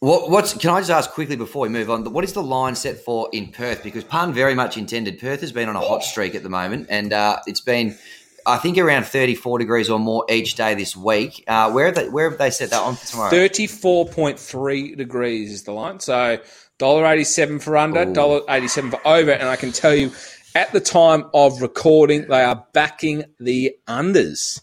What, 0.01 0.31
what's 0.31 0.55
can 0.55 0.71
I 0.71 0.79
just 0.79 0.91
ask 0.91 1.11
quickly 1.11 1.35
before 1.35 1.63
we 1.63 1.69
move 1.69 1.91
on? 1.91 2.05
What 2.13 2.23
is 2.23 2.33
the 2.33 2.43
line 2.43 2.77
set 2.77 2.99
for 2.99 3.29
in 3.33 3.51
Perth? 3.51 3.83
Because 3.83 4.05
pun 4.05 4.33
very 4.33 4.55
much 4.55 4.77
intended. 4.77 5.19
Perth 5.19 5.41
has 5.41 5.51
been 5.51 5.69
on 5.69 5.75
a 5.75 5.81
hot 5.81 6.05
streak 6.05 6.37
at 6.37 6.45
the 6.45 6.49
moment, 6.49 6.87
and 6.89 7.13
uh, 7.13 7.41
it's 7.49 7.61
been, 7.61 7.99
I 8.47 8.59
think, 8.59 8.79
around 8.79 9.07
thirty 9.07 9.35
four 9.35 9.59
degrees 9.59 9.91
or 9.91 9.99
more 9.99 10.25
each 10.31 10.55
day 10.55 10.77
this 10.77 10.97
week. 10.97 11.43
Uh, 11.49 11.73
where 11.73 11.87
have 11.87 11.97
they 11.97 12.09
Where 12.09 12.31
have 12.31 12.39
they 12.39 12.51
set 12.51 12.71
that 12.71 12.81
on 12.81 12.95
for 12.95 13.07
tomorrow? 13.07 13.31
Thirty 13.31 13.67
four 13.67 14.07
point 14.07 14.39
three 14.39 14.95
degrees 14.95 15.51
is 15.53 15.65
the 15.65 15.73
line. 15.73 15.99
So 15.99 16.39
dollar 16.79 17.05
eighty 17.07 17.25
seven 17.25 17.59
for 17.59 17.77
under, 17.77 18.05
dollar 18.05 18.43
eighty 18.49 18.69
seven 18.69 18.93
for 18.93 19.01
over, 19.05 19.33
and 19.33 19.49
I 19.49 19.57
can 19.57 19.73
tell 19.73 19.95
you. 19.95 20.13
At 20.55 20.73
the 20.73 20.81
time 20.81 21.27
of 21.35 21.61
recording, 21.61 22.27
they 22.27 22.43
are 22.43 22.67
backing 22.73 23.25
the 23.39 23.77
unders. 23.87 24.61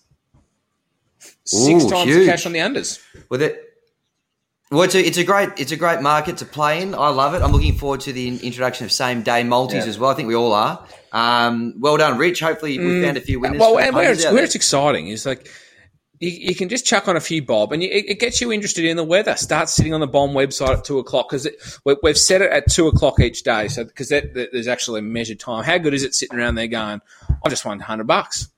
Six 1.45 1.85
Ooh, 1.85 1.89
times 1.89 2.09
huge. 2.09 2.25
the 2.25 2.31
cash 2.31 2.45
on 2.45 2.53
the 2.53 2.59
unders. 2.59 3.01
With 3.29 3.41
it. 3.41 3.64
Well, 4.71 4.81
it's 4.81 4.95
a, 4.95 4.99
it's 5.05 5.17
a 5.17 5.23
great 5.23 5.49
it's 5.57 5.71
a 5.71 5.75
great 5.77 6.01
market 6.01 6.37
to 6.37 6.45
play 6.45 6.81
in. 6.81 6.95
I 6.95 7.09
love 7.09 7.35
it. 7.35 7.41
I'm 7.43 7.51
looking 7.51 7.75
forward 7.77 8.01
to 8.01 8.13
the 8.13 8.27
introduction 8.27 8.85
of 8.85 8.91
same 8.91 9.21
day 9.21 9.43
multis 9.43 9.83
Yeah. 9.85 9.89
as 9.89 9.99
well. 9.99 10.09
I 10.09 10.15
think 10.15 10.27
we 10.27 10.35
all 10.35 10.53
are. 10.53 10.83
Um, 11.11 11.75
well 11.77 11.97
done, 11.97 12.17
Rich. 12.17 12.39
Hopefully, 12.39 12.79
we 12.79 13.01
found 13.03 13.15
a 13.17 13.21
few 13.21 13.39
winners. 13.39 13.57
Mm. 13.57 13.59
Well, 13.59 13.77
and 13.79 13.95
where 13.95 14.11
it's, 14.11 14.25
where 14.25 14.43
it's 14.43 14.55
exciting 14.55 15.07
is 15.07 15.23
like 15.25 15.47
you, 16.19 16.29
you 16.29 16.55
can 16.55 16.67
just 16.67 16.83
chuck 16.85 17.07
on 17.07 17.15
a 17.15 17.19
few 17.19 17.43
bob, 17.43 17.73
and 17.73 17.83
you, 17.83 17.89
it, 17.91 18.19
gets 18.19 18.41
you 18.41 18.51
interested 18.51 18.85
in 18.85 18.97
the 18.97 19.03
weather. 19.03 19.35
Start 19.35 19.69
sitting 19.69 19.93
on 19.93 19.99
the 19.99 20.07
BoM 20.07 20.31
website 20.31 20.77
at 20.79 20.83
two 20.83 20.97
o'clock 20.97 21.29
because 21.29 21.47
we, 21.85 21.95
we've 22.01 22.17
set 22.17 22.41
it 22.41 22.51
at 22.51 22.69
two 22.71 22.87
o'clock 22.87 23.19
each 23.19 23.43
day. 23.43 23.67
So 23.67 23.83
because 23.83 24.09
that, 24.09 24.33
that- 24.33 24.49
there's 24.51 24.67
actually 24.67 24.99
a 24.99 25.03
measured 25.03 25.39
time. 25.39 25.63
How 25.63 25.77
good 25.77 25.93
is 25.93 26.03
it 26.03 26.15
sitting 26.15 26.39
around 26.39 26.55
there 26.55 26.67
going? 26.67 27.01
I 27.45 27.49
just 27.49 27.65
won 27.65 27.79
hundred 27.79 28.07
bucks 28.07 28.49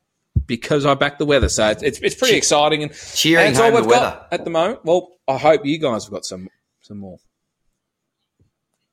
because 0.47 0.85
I 0.85 0.94
backed 0.95 1.19
the 1.19 1.25
weather. 1.25 1.49
So 1.49 1.67
it's 1.67 1.83
it's, 1.83 1.99
it's 1.99 2.15
pretty 2.15 2.35
exciting 2.38 2.81
and 2.83 2.91
Cheering 2.94 3.47
and 3.47 3.55
that's 3.55 3.59
all 3.61 3.71
home 3.71 3.75
we've 3.75 3.83
the 3.83 3.89
got 3.89 4.01
weather. 4.03 4.27
at 4.31 4.44
the 4.44 4.49
moment. 4.49 4.79
Well, 4.85 5.09
I 5.27 5.38
hope 5.38 5.65
you 5.65 5.77
guys 5.77 6.05
have 6.05 6.11
got 6.13 6.25
some 6.25 6.47
some 6.81 6.97
more. 6.99 7.17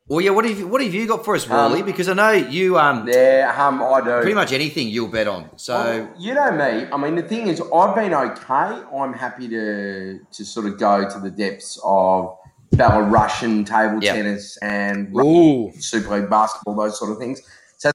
Well, 0.06 0.20
yeah. 0.20 0.30
What 0.32 0.44
have 0.44 0.58
you, 0.58 0.66
what 0.68 0.82
have 0.82 0.92
you 0.92 1.06
got 1.06 1.24
for 1.24 1.34
us, 1.34 1.48
Wally? 1.48 1.80
Um, 1.80 1.86
because 1.86 2.10
I 2.10 2.12
know 2.12 2.32
you 2.32 2.78
um 2.78 3.08
Yeah, 3.08 3.54
um, 3.56 3.82
I 3.82 4.00
do. 4.02 4.16
pretty 4.20 4.34
much 4.34 4.52
anything 4.52 4.88
you'll 4.88 5.08
bet 5.08 5.26
on. 5.26 5.56
So 5.58 5.74
Well, 5.74 6.14
you 6.18 6.34
know 6.34 6.50
me. 6.50 6.86
I 6.92 6.96
mean, 6.98 7.14
the 7.14 7.22
thing 7.22 7.46
is, 7.48 7.62
I've 7.74 7.94
been 7.94 8.12
okay. 8.12 8.82
I'm 8.94 9.14
happy 9.14 9.48
to 9.48 10.18
to 10.30 10.44
sort 10.44 10.66
of 10.66 10.78
go 10.78 11.08
to 11.08 11.18
the 11.20 11.30
depths 11.30 11.80
of 11.82 12.36
Belarusian 12.76 13.64
table 13.66 14.02
Yep. 14.02 14.14
tennis 14.14 14.58
and 14.58 15.14
Ooh, 15.16 15.72
Super 15.78 16.18
League 16.20 16.28
basketball, 16.28 16.74
those 16.76 16.98
sort 16.98 17.12
of 17.12 17.18
things. 17.18 17.40
So 17.78 17.90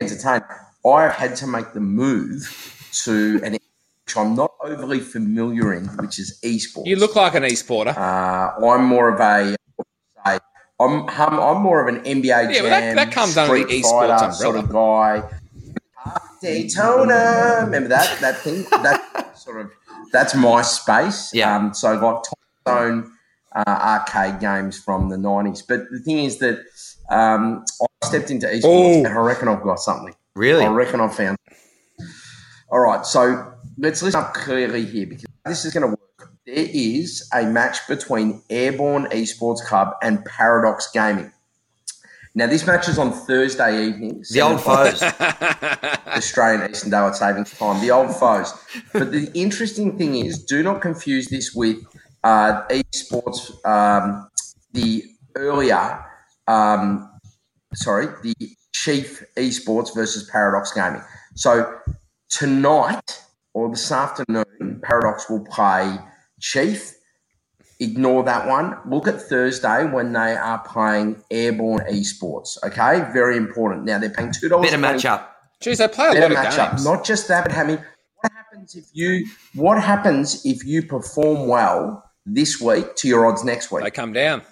it's 0.00 0.12
entertaining. 0.12 0.46
I've 0.86 1.12
had 1.12 1.34
to 1.36 1.46
make 1.46 1.72
the 1.72 1.80
move 1.80 2.42
to 3.04 3.40
an 3.44 3.52
which 4.06 4.16
I'm 4.18 4.36
not 4.36 4.52
overly 4.60 5.00
familiar 5.00 5.72
in, 5.72 5.86
which 5.96 6.18
is 6.18 6.38
esports. 6.44 6.84
you 6.86 6.96
look 6.96 7.16
like 7.16 7.34
an 7.34 7.44
e-sporter. 7.44 7.96
Uh, 7.96 8.66
I'm 8.66 8.84
more 8.84 9.08
of 9.08 9.18
a. 9.20 9.56
Say, 10.26 10.38
I'm, 10.78 11.08
I'm 11.08 11.40
I'm 11.40 11.62
more 11.62 11.80
of 11.86 11.94
an 11.94 12.02
NBA 12.04 12.24
Yeah, 12.26 12.52
Jam, 12.52 12.62
but 12.64 12.68
that- 12.70 12.96
that 12.96 13.12
comes 13.12 13.36
under 13.38 13.58
the 13.58 13.64
esports 13.64 14.18
Fighter 14.18 14.32
sort 14.32 14.56
of 14.56 14.68
guy. 14.70 15.22
Daytona, 16.42 17.60
remember 17.64 17.88
that 17.88 18.20
that 18.20 18.36
thing? 18.38 18.64
That 18.82 19.36
sort 19.38 19.60
of 19.60 19.70
that's 20.12 20.34
my 20.34 20.62
space. 20.62 21.32
Yeah. 21.32 21.56
Um, 21.56 21.72
so 21.74 21.94
like 21.94 22.24
Zone 22.68 23.10
uh, 23.54 23.62
arcade 23.66 24.40
games 24.40 24.78
from 24.78 25.08
the 25.08 25.16
nineties. 25.16 25.62
But 25.62 25.90
the 25.90 25.98
thing 26.00 26.18
is 26.18 26.38
that 26.38 26.58
um, 27.08 27.64
I 27.80 28.06
stepped 28.06 28.30
into 28.30 28.46
esports, 28.46 28.60
Oh. 28.64 28.98
and 28.98 29.06
I 29.08 29.16
reckon 29.20 29.48
I've 29.48 29.62
got 29.62 29.78
something. 29.80 30.14
really, 30.34 30.64
I 30.64 30.68
reckon 30.68 31.00
I've 31.00 31.14
found. 31.14 31.38
All 32.74 32.80
right, 32.80 33.06
so 33.06 33.54
let's 33.78 34.02
listen 34.02 34.18
up 34.20 34.34
clearly 34.34 34.84
here 34.84 35.06
because 35.06 35.26
this 35.44 35.64
is 35.64 35.72
going 35.72 35.82
to 35.82 35.90
work. 35.90 36.32
There 36.44 36.66
is 36.72 37.30
a 37.32 37.44
match 37.44 37.86
between 37.86 38.42
Airborne 38.50 39.04
Esports 39.12 39.64
Club 39.64 39.94
and 40.02 40.24
Paradox 40.24 40.90
Gaming. 40.92 41.30
Now, 42.34 42.48
this 42.48 42.66
match 42.66 42.88
is 42.88 42.98
on 42.98 43.12
Thursday 43.12 43.86
evening. 43.86 44.24
the 44.28 44.40
old 44.40 44.60
7 44.60 44.90
foes. 44.90 45.02
Australian 46.08 46.68
Eastern 46.68 46.90
Daylight 46.90 47.14
Savings 47.14 47.56
Time, 47.56 47.80
the 47.80 47.92
old 47.92 48.12
foes. 48.16 48.52
But 48.92 49.12
the 49.12 49.30
interesting 49.34 49.96
thing 49.96 50.16
is, 50.16 50.42
do 50.42 50.64
not 50.64 50.80
confuse 50.80 51.28
this 51.28 51.54
with 51.54 51.76
uh, 52.24 52.66
esports, 52.70 53.64
um, 53.64 54.28
the 54.72 55.04
earlier, 55.36 56.04
um, 56.48 57.08
sorry, 57.72 58.08
the 58.24 58.34
Chief 58.72 59.22
Esports 59.36 59.94
versus 59.94 60.28
Paradox 60.28 60.72
Gaming. 60.72 61.02
So 61.36 61.72
tonight 62.28 63.22
or 63.52 63.70
this 63.70 63.90
afternoon, 63.92 64.80
Paradox 64.82 65.28
will 65.30 65.44
play 65.44 65.98
Chief. 66.40 66.94
Ignore 67.80 68.22
that 68.24 68.46
one. 68.46 68.76
Look 68.88 69.08
at 69.08 69.20
Thursday 69.20 69.84
when 69.84 70.12
they 70.12 70.36
are 70.36 70.58
playing 70.60 71.22
Airborne 71.30 71.84
Esports. 71.90 72.56
Okay, 72.64 73.10
very 73.12 73.36
important. 73.36 73.84
Now 73.84 73.98
they're 73.98 74.10
paying 74.10 74.32
two 74.32 74.48
dollars. 74.48 74.70
Better 74.70 74.80
match 74.80 75.04
up. 75.04 75.36
Jeez, 75.60 75.78
they 75.78 75.88
play 75.88 76.08
a 76.08 76.12
Better 76.12 76.34
lot 76.34 76.46
of 76.46 76.52
matchup. 76.52 76.70
games. 76.70 76.84
Not 76.84 77.04
just 77.04 77.26
that, 77.28 77.44
but 77.44 77.52
having 77.52 77.78
what 78.20 78.32
happens 78.32 78.74
if 78.76 78.86
you 78.92 79.26
what 79.54 79.82
happens 79.82 80.44
if 80.46 80.64
you 80.64 80.82
perform 80.82 81.48
well 81.48 82.04
this 82.24 82.60
week 82.60 82.94
to 82.96 83.08
your 83.08 83.26
odds 83.26 83.44
next 83.44 83.70
week? 83.72 83.82
They 83.84 83.90
come 83.90 84.12
down. 84.12 84.42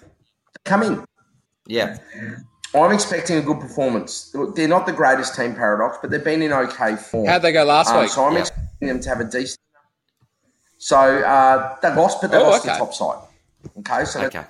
Come 0.65 0.83
in. 0.83 1.05
Yeah, 1.67 1.97
I'm 2.75 2.91
expecting 2.91 3.37
a 3.37 3.41
good 3.41 3.59
performance. 3.59 4.35
They're 4.55 4.67
not 4.67 4.85
the 4.85 4.93
greatest 4.93 5.35
team, 5.35 5.53
Paradox, 5.53 5.97
but 6.01 6.09
they've 6.09 6.23
been 6.23 6.41
in 6.41 6.51
okay 6.51 6.95
form. 6.95 7.27
How'd 7.27 7.43
they 7.43 7.51
go 7.51 7.63
last 7.63 7.91
Um, 7.91 8.01
week? 8.01 8.09
so 8.09 8.25
I'm 8.25 8.33
Yeah. 8.33 8.39
expecting 8.39 8.87
them 8.87 8.99
to 8.99 9.09
have 9.09 9.19
a 9.19 9.25
decent. 9.25 9.59
So 10.79 10.97
uh, 10.97 11.75
they 11.81 11.93
lost, 11.93 12.19
but 12.21 12.31
they 12.31 12.37
Oh, 12.37 12.49
lost 12.49 12.65
okay. 12.65 12.73
the 12.73 12.79
top 12.79 12.93
side. 12.93 13.19
Okay, 13.79 14.05
so 14.05 14.21
okay. 14.21 14.43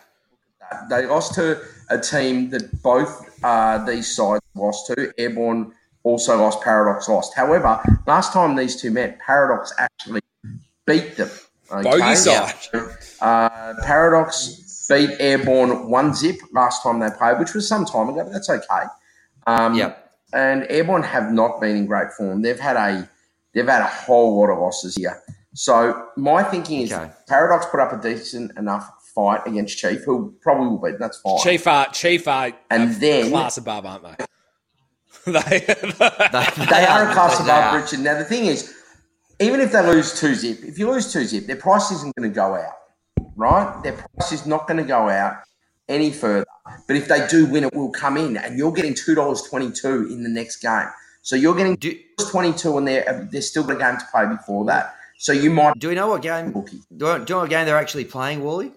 they 0.89 1.05
lost 1.05 1.35
to 1.35 1.59
a 1.89 1.99
team 1.99 2.49
that 2.51 2.81
both 2.81 3.29
uh, 3.43 3.77
these 3.85 4.15
sides 4.15 4.41
lost 4.55 4.87
to. 4.87 5.11
Airborne 5.17 5.73
also 6.03 6.37
lost. 6.37 6.61
Paradox 6.61 7.07
lost. 7.09 7.33
However, 7.35 7.79
last 8.07 8.31
time 8.33 8.55
these 8.55 8.81
two 8.81 8.89
met, 8.89 9.19
Paradox 9.19 9.73
actually 9.77 10.21
beat 10.87 11.17
them. 11.17 11.29
Okay? 11.71 11.89
Bogey 11.89 12.15
side. 12.15 12.53
Uh, 13.21 13.73
Paradox 13.83 14.59
beat 14.93 15.09
Airborne 15.19 15.89
one 15.89 16.13
zip 16.13 16.37
last 16.53 16.83
time 16.83 16.99
they 16.99 17.09
played, 17.17 17.39
which 17.39 17.53
was 17.53 17.67
some 17.67 17.85
time 17.85 18.09
ago, 18.09 18.23
but 18.23 18.31
that's 18.33 18.49
okay. 18.49 18.83
Um, 19.47 19.75
Yep. 19.75 19.99
And 20.33 20.65
Airborne 20.69 21.03
have 21.03 21.31
not 21.31 21.61
been 21.61 21.75
in 21.75 21.85
great 21.85 22.11
form. 22.13 22.41
They've 22.41 22.59
had 22.59 22.75
a 22.75 23.07
they've 23.53 23.67
had 23.67 23.81
a 23.81 23.87
whole 23.87 24.39
lot 24.39 24.49
of 24.51 24.57
losses 24.59 24.95
here. 24.95 25.21
So 25.53 26.07
my 26.17 26.41
thinking 26.43 26.81
is 26.81 26.91
Okay. 26.91 27.11
Paradox 27.27 27.67
put 27.67 27.79
up 27.79 27.93
a 27.93 27.97
decent 28.01 28.57
enough 28.57 28.89
fight 29.13 29.41
against 29.45 29.77
Chief, 29.77 30.03
who 30.03 30.33
probably 30.41 30.69
will 30.69 30.79
beat. 30.79 30.97
That's 30.97 31.19
fine. 31.19 31.37
Chief 31.43 31.67
are 31.67 31.87
Chief 31.91 32.27
are 32.27 32.51
And 32.71 32.89
a 32.89 32.93
then- 32.95 33.29
class 33.29 33.57
above, 33.57 33.85
aren't 33.85 34.03
they? 34.03 34.25
they, 35.31 35.59
They, 35.59 36.65
They 36.65 36.85
are 36.85 37.09
a 37.09 37.13
class 37.13 37.37
they 37.37 37.43
above 37.43 37.73
are. 37.73 37.79
Richard. 37.79 37.99
Now 37.99 38.17
the 38.17 38.25
thing 38.25 38.45
is, 38.47 38.73
even 39.39 39.59
if 39.59 39.71
they 39.71 39.85
lose 39.85 40.19
two 40.19 40.33
zip, 40.33 40.59
if 40.63 40.79
you 40.79 40.89
lose 40.89 41.13
two 41.13 41.25
zip, 41.25 41.45
their 41.45 41.55
price 41.57 41.91
isn't 41.91 42.15
going 42.15 42.27
to 42.27 42.33
go 42.35 42.55
out, 42.55 42.73
right? 43.35 43.81
Their 43.83 43.93
price 43.93 44.31
is 44.31 44.45
not 44.45 44.67
going 44.67 44.77
to 44.77 44.83
go 44.83 45.09
out 45.09 45.37
any 45.89 46.11
further. 46.11 46.45
But 46.87 46.95
if 46.95 47.07
they 47.07 47.27
do 47.27 47.45
win, 47.45 47.65
it 47.65 47.73
will 47.73 47.91
come 47.91 48.17
in, 48.17 48.37
and 48.37 48.57
you're 48.57 48.71
getting 48.71 48.93
two 48.93 49.15
dollars 49.15 49.41
twenty 49.43 49.71
two 49.71 50.07
in 50.09 50.23
the 50.23 50.29
next 50.29 50.57
game. 50.57 50.87
So 51.21 51.35
you're 51.35 51.55
getting 51.55 51.75
Do, 51.75 51.97
twenty 52.19 52.53
two, 52.53 52.77
and 52.77 52.87
they're 52.87 53.27
they're 53.31 53.41
still 53.41 53.63
got 53.63 53.75
a 53.75 53.79
game 53.79 53.97
to 53.97 54.05
play 54.11 54.25
before 54.25 54.65
that. 54.65 54.95
So 55.17 55.31
you 55.31 55.49
might 55.51 55.77
do 55.79 55.89
we 55.89 55.95
know 55.95 56.07
what 56.07 56.21
game? 56.21 56.47
Do 56.47 56.51
bookie. 56.53 56.77
you, 56.77 56.97
know, 56.97 57.17
do 57.17 57.21
you 57.21 57.35
know 57.35 57.41
what 57.41 57.49
game 57.49 57.65
they're 57.65 57.77
actually 57.77 58.05
playing, 58.05 58.43
Wally? 58.43 58.71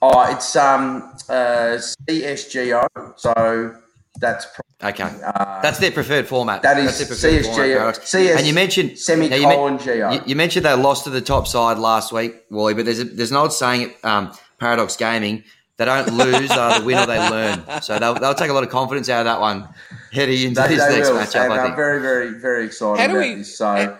Oh, 0.00 0.32
it's 0.32 0.56
um 0.56 1.12
uh 1.28 1.78
CSGO. 2.08 2.86
So 3.16 3.76
that's 4.20 4.46
Okay, 4.84 5.04
uh, 5.04 5.60
that's 5.62 5.78
their 5.78 5.92
preferred 5.92 6.26
format. 6.26 6.60
That's 6.62 7.00
is 7.00 7.08
their 7.20 7.40
preferred 7.42 7.44
format, 7.54 7.96
CS 8.04 8.38
And 8.38 8.46
you 8.48 8.52
mentioned 8.54 8.88
now 9.08 9.14
you, 9.14 9.18
men- 9.20 9.30
semicolon 9.30 9.76
GO. 9.76 10.12
you, 10.12 10.20
you 10.26 10.36
mentioned 10.36 10.64
they 10.66 10.74
lost 10.74 11.04
to 11.04 11.10
the 11.10 11.20
top 11.20 11.46
side 11.46 11.78
last 11.78 12.12
week, 12.12 12.34
Wally. 12.50 12.74
But 12.74 12.86
there's 12.86 12.98
a, 12.98 13.04
there's 13.04 13.30
an 13.30 13.36
old 13.36 13.52
saying 13.52 13.90
at 13.92 14.04
um, 14.04 14.32
Paradox 14.58 14.96
Gaming: 14.96 15.44
they 15.76 15.84
don't 15.84 16.12
lose, 16.14 16.50
uh, 16.50 16.78
they 16.80 16.84
win 16.84 16.98
or 16.98 17.06
they 17.06 17.18
learn. 17.30 17.62
So 17.80 17.98
they'll, 18.00 18.14
they'll 18.14 18.34
take 18.34 18.50
a 18.50 18.52
lot 18.52 18.64
of 18.64 18.70
confidence 18.70 19.08
out 19.08 19.20
of 19.20 19.24
that 19.26 19.40
one 19.40 19.68
heading 20.12 20.48
into 20.48 20.60
They, 20.62 20.68
this 20.74 20.84
they 20.84 20.96
next 20.96 21.10
will, 21.10 21.16
matchup. 21.18 21.44
and 21.44 21.52
I 21.52 21.56
I'm 21.58 21.62
think. 21.66 21.76
very, 21.76 22.00
very, 22.02 22.30
very 22.40 22.66
excited 22.66 23.00
How 23.00 23.06
do 23.06 23.12
about 23.18 23.28
we- 23.28 23.34
this. 23.36 23.56
So 23.56 23.98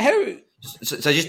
how 0.00 0.10
do 0.10 0.24
we, 0.24 0.42
So, 0.82 0.96
so 0.96 1.12
just 1.12 1.28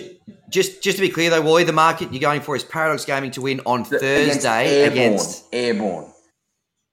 just 0.49 0.81
just 0.81 0.97
to 0.97 1.01
be 1.01 1.09
clear 1.09 1.29
though, 1.29 1.41
Wally, 1.41 1.63
the 1.63 1.73
market 1.73 2.11
you're 2.11 2.21
going 2.21 2.41
for 2.41 2.55
is 2.55 2.63
Paradox 2.63 3.05
Gaming 3.05 3.29
to 3.31 3.41
win 3.41 3.61
on 3.67 3.83
Thursday 3.85 4.81
Airborne, 4.81 4.91
against. 4.97 5.45
Airborne. 5.53 6.11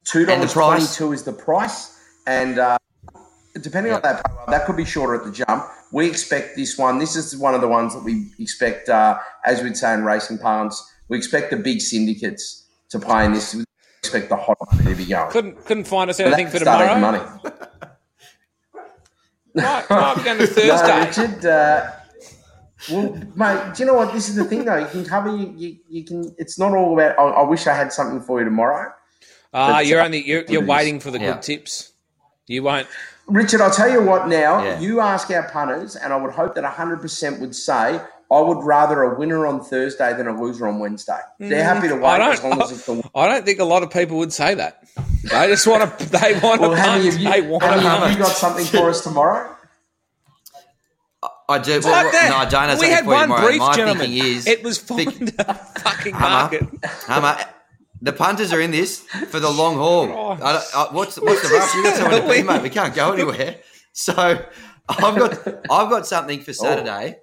Two 0.04 0.26
dollars 0.26 0.52
twenty 0.52 0.84
two 0.92 1.12
is 1.12 1.22
the 1.22 1.32
price, 1.32 1.96
and 2.26 2.58
uh, 2.58 2.78
depending 3.60 3.92
Yep. 3.92 4.04
on 4.04 4.14
that, 4.14 4.24
payroll, 4.24 4.46
that 4.48 4.66
could 4.66 4.76
be 4.76 4.84
shorter 4.84 5.14
at 5.16 5.24
the 5.24 5.32
jump. 5.32 5.64
We 5.92 6.06
expect 6.08 6.56
this 6.56 6.78
one. 6.78 6.98
This 6.98 7.16
is 7.16 7.36
one 7.36 7.54
of 7.54 7.60
the 7.60 7.68
ones 7.68 7.94
that 7.94 8.02
we 8.02 8.28
expect, 8.38 8.88
uh, 8.88 9.18
as 9.44 9.62
we'd 9.62 9.76
say 9.76 9.92
in 9.94 10.04
racing 10.04 10.38
parlance, 10.38 10.82
we 11.08 11.16
expect 11.18 11.50
the 11.50 11.56
big 11.56 11.80
syndicates 11.80 12.66
to 12.90 12.98
play 12.98 13.24
in 13.26 13.32
this. 13.32 13.54
We 13.54 13.64
expect 14.02 14.28
the 14.30 14.36
hot 14.36 14.56
money 14.72 14.90
to 14.90 14.94
be 14.96 15.04
going. 15.04 15.30
couldn't 15.30 15.64
couldn't 15.66 15.84
find 15.84 16.08
us 16.10 16.18
But 16.18 16.28
anything 16.28 16.48
for 16.48 16.58
starting 16.58 16.94
tomorrow. 16.94 17.18
money. 17.18 17.52
Right, 19.54 19.90
right, 19.90 20.16
we're 20.16 20.24
going 20.24 20.38
to 20.38 20.46
No, 20.46 20.52
Thursday. 20.54 21.06
Richard. 21.26 21.44
Uh, 21.46 21.90
well, 22.90 23.12
mate, 23.36 23.74
do 23.74 23.82
you 23.82 23.86
know 23.86 23.94
what? 23.94 24.12
This 24.14 24.28
is 24.30 24.34
the 24.36 24.44
thing, 24.44 24.64
though. 24.64 24.78
You 24.78 24.86
can 24.86 25.04
cover. 25.04 25.28
You, 25.36 25.52
you, 25.56 25.76
you 25.88 26.04
can. 26.04 26.34
It's 26.38 26.58
not 26.58 26.72
all 26.74 26.94
about. 26.98 27.18
I, 27.18 27.22
I 27.22 27.42
wish 27.42 27.66
I 27.66 27.74
had 27.74 27.92
something 27.92 28.20
for 28.22 28.38
you 28.38 28.46
tomorrow. 28.46 28.92
Ah, 29.52 29.74
But, 29.74 29.86
you're 29.86 30.00
uh, 30.00 30.06
only 30.06 30.24
you're, 30.26 30.44
you're 30.48 30.64
waiting 30.64 30.98
for 31.00 31.10
the 31.10 31.20
Yeah. 31.20 31.34
good 31.34 31.42
tips. 31.42 31.91
You 32.48 32.62
won't. 32.64 32.86
Richard, 33.26 33.60
I'll 33.60 33.70
tell 33.70 33.90
you 33.90 34.02
what 34.02 34.28
now. 34.28 34.62
Yeah. 34.64 34.80
You 34.80 35.00
ask 35.00 35.30
our 35.30 35.48
punters, 35.48 35.94
and 35.96 36.12
I 36.12 36.16
would 36.16 36.32
hope 36.32 36.54
that 36.56 36.64
100% 36.64 37.40
would 37.40 37.54
say, 37.54 38.00
I 38.30 38.40
would 38.40 38.64
rather 38.64 39.02
a 39.02 39.18
winner 39.18 39.46
on 39.46 39.62
Thursday 39.62 40.12
than 40.16 40.26
a 40.26 40.40
loser 40.42 40.66
on 40.66 40.78
Wednesday. 40.78 41.18
They're 41.38 41.62
happy 41.62 41.88
to 41.88 41.94
Mm, 41.94 42.04
I 42.04 42.18
wait 42.18 42.32
as 42.32 42.40
don't. 42.40 42.50
long 42.50 42.62
as 42.62 42.72
it's 42.72 42.86
the 42.86 43.02
I 43.14 43.28
don't 43.28 43.44
think 43.44 43.58
a 43.60 43.64
lot 43.64 43.82
of 43.82 43.90
people 43.90 44.18
would 44.18 44.32
say 44.32 44.54
that. 44.54 44.82
They 45.22 45.46
just 45.48 45.66
want 45.66 45.98
to. 45.98 46.06
They 46.18 46.38
want 46.40 46.60
Well, 46.60 46.70
to 46.70 46.76
Hammy, 46.76 47.10
punt. 47.10 47.12
have 47.12 47.20
you, 47.22 47.30
They 47.30 47.40
want 47.48 47.62
to 47.62 47.68
Hammy, 47.68 47.84
have 48.06 48.12
you 48.12 48.18
got 48.24 48.32
something 48.36 48.64
for 48.64 48.88
us 48.90 49.02
tomorrow? 49.04 49.54
I 51.48 51.58
do. 51.58 51.74
Like 51.74 51.84
well, 51.84 52.10
that. 52.12 52.28
no, 52.30 52.36
I 52.38 52.44
don't. 52.46 52.68
have 52.70 52.80
we 52.80 52.86
something 52.86 52.90
had 52.90 53.04
for 53.04 53.10
you 53.24 53.30
one 53.32 53.42
brief, 53.44 53.58
My 53.60 53.74
gentlemen. 53.76 54.06
thinking 54.06 54.24
is 54.24 54.46
it 54.46 54.64
was 54.64 54.78
Vic- 54.78 55.10
find 55.12 55.34
a 55.38 55.54
fucking 55.54 56.14
Hammer. 56.14 56.30
market. 56.30 56.84
Hammer, 57.06 57.36
the 58.02 58.12
punters 58.12 58.52
are 58.52 58.60
in 58.60 58.70
this 58.72 59.00
for 59.30 59.40
the 59.40 59.48
long 59.50 59.76
haul. 59.76 60.32
I 60.42 60.62
I, 60.74 60.88
what's 60.92 61.16
what's 61.18 61.42
the 61.48 61.54
rush? 61.54 61.74
You 61.74 61.82
got 61.84 61.96
someone 61.96 62.20
to 62.22 62.28
be, 62.28 62.42
mate. 62.42 62.60
We 62.62 62.70
can't 62.70 62.94
go 62.94 63.12
anywhere. 63.12 63.56
So 63.94 64.14
I've 64.16 65.16
got 65.18 65.32
I've 65.70 65.90
got 65.90 66.06
something 66.06 66.40
for 66.40 66.52
Saturday. 66.54 67.18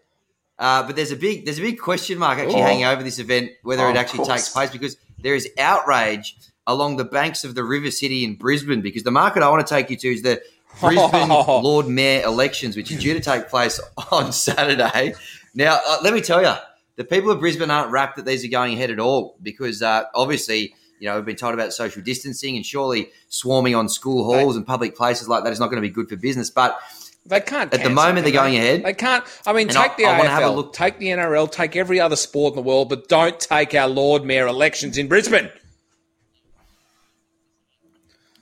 Uh, 0.60 0.84
but 0.86 0.96
there's 0.96 1.12
a 1.12 1.16
big 1.16 1.46
there's 1.46 1.58
a 1.58 1.62
big 1.64 1.80
question 1.80 2.20
mark 2.20 2.38
actually 2.38 2.62
Oh. 2.62 2.66
hanging 2.66 2.86
over 2.86 3.02
this 3.02 3.18
event 3.18 3.50
whether 3.64 3.86
Oh, 3.88 3.90
it 3.90 3.96
actually 3.96 4.26
takes 4.26 4.50
place 4.50 4.70
because 4.70 4.96
there 5.18 5.34
is 5.34 5.50
outrage 5.58 6.36
along 6.68 6.98
the 6.98 7.06
banks 7.06 7.44
of 7.44 7.56
the 7.56 7.64
River 7.64 7.90
City 7.90 8.24
in 8.24 8.36
Brisbane 8.36 8.82
because 8.82 9.02
the 9.02 9.10
market 9.10 9.42
I 9.42 9.50
want 9.50 9.66
to 9.66 9.74
take 9.74 9.90
you 9.90 9.96
to 9.98 10.08
is 10.14 10.22
the 10.22 10.44
Brisbane 10.80 11.32
Oh. 11.32 11.60
Lord 11.62 11.88
Mayor 11.88 12.22
elections, 12.24 12.78
which 12.78 12.92
are 12.92 13.00
due 13.00 13.16
to 13.16 13.20
take 13.20 13.50
place 13.50 13.80
on 14.12 14.32
Saturday. 14.32 15.16
Now, 15.56 15.80
uh, 15.88 15.98
let 16.04 16.14
me 16.14 16.22
tell 16.22 16.42
you, 16.44 16.54
the 17.00 17.06
people 17.06 17.32
of 17.32 17.40
Brisbane 17.40 17.72
aren't 17.72 17.92
wrapped 17.92 18.18
that 18.18 18.26
these 18.26 18.44
are 18.44 18.50
going 18.50 18.74
ahead 18.74 18.92
at 18.92 19.00
all 19.00 19.38
because 19.42 19.82
uh, 19.82 20.04
obviously, 20.14 20.76
you 21.00 21.08
know, 21.08 21.16
we've 21.16 21.24
been 21.24 21.38
told 21.38 21.54
about 21.54 21.72
social 21.72 22.02
distancing 22.02 22.58
and 22.58 22.66
surely 22.66 23.10
swarming 23.30 23.74
on 23.74 23.88
school 23.88 24.26
halls 24.26 24.58
and 24.58 24.68
public 24.68 24.98
places 24.98 25.30
like 25.30 25.46
that 25.46 25.54
is 25.54 25.62
not 25.62 25.68
going 25.68 25.82
to 25.82 25.88
be 25.88 25.94
good 25.94 26.10
for 26.10 26.18
business. 26.18 26.50
But 26.50 26.78
They 27.26 27.40
can't. 27.40 27.74
At 27.74 27.84
the 27.84 27.90
moment, 27.90 28.26
they're 28.26 28.34
going 28.34 28.58
ahead. 28.58 28.84
They 28.84 28.94
can't. 28.94 29.24
I 29.46 29.54
mean, 29.54 29.68
And 29.70 29.78
take 29.78 29.92
I- 29.92 29.96
the 29.96 30.06
I 30.08 30.20
AFL, 30.20 30.28
have 30.28 30.44
a 30.44 30.50
look- 30.50 30.74
take 30.74 31.00
the 31.00 31.08
NRL, 31.08 31.50
take 31.50 31.78
every 31.78 32.02
other 32.02 32.18
sport 32.18 32.52
in 32.52 32.56
the 32.58 32.64
world, 32.64 32.90
but 32.90 33.08
don't 33.08 33.40
take 33.40 33.74
our 33.76 33.88
Lord 33.88 34.26
Mayor 34.26 34.48
elections 34.48 34.98
in 34.98 35.08
Brisbane. 35.08 35.50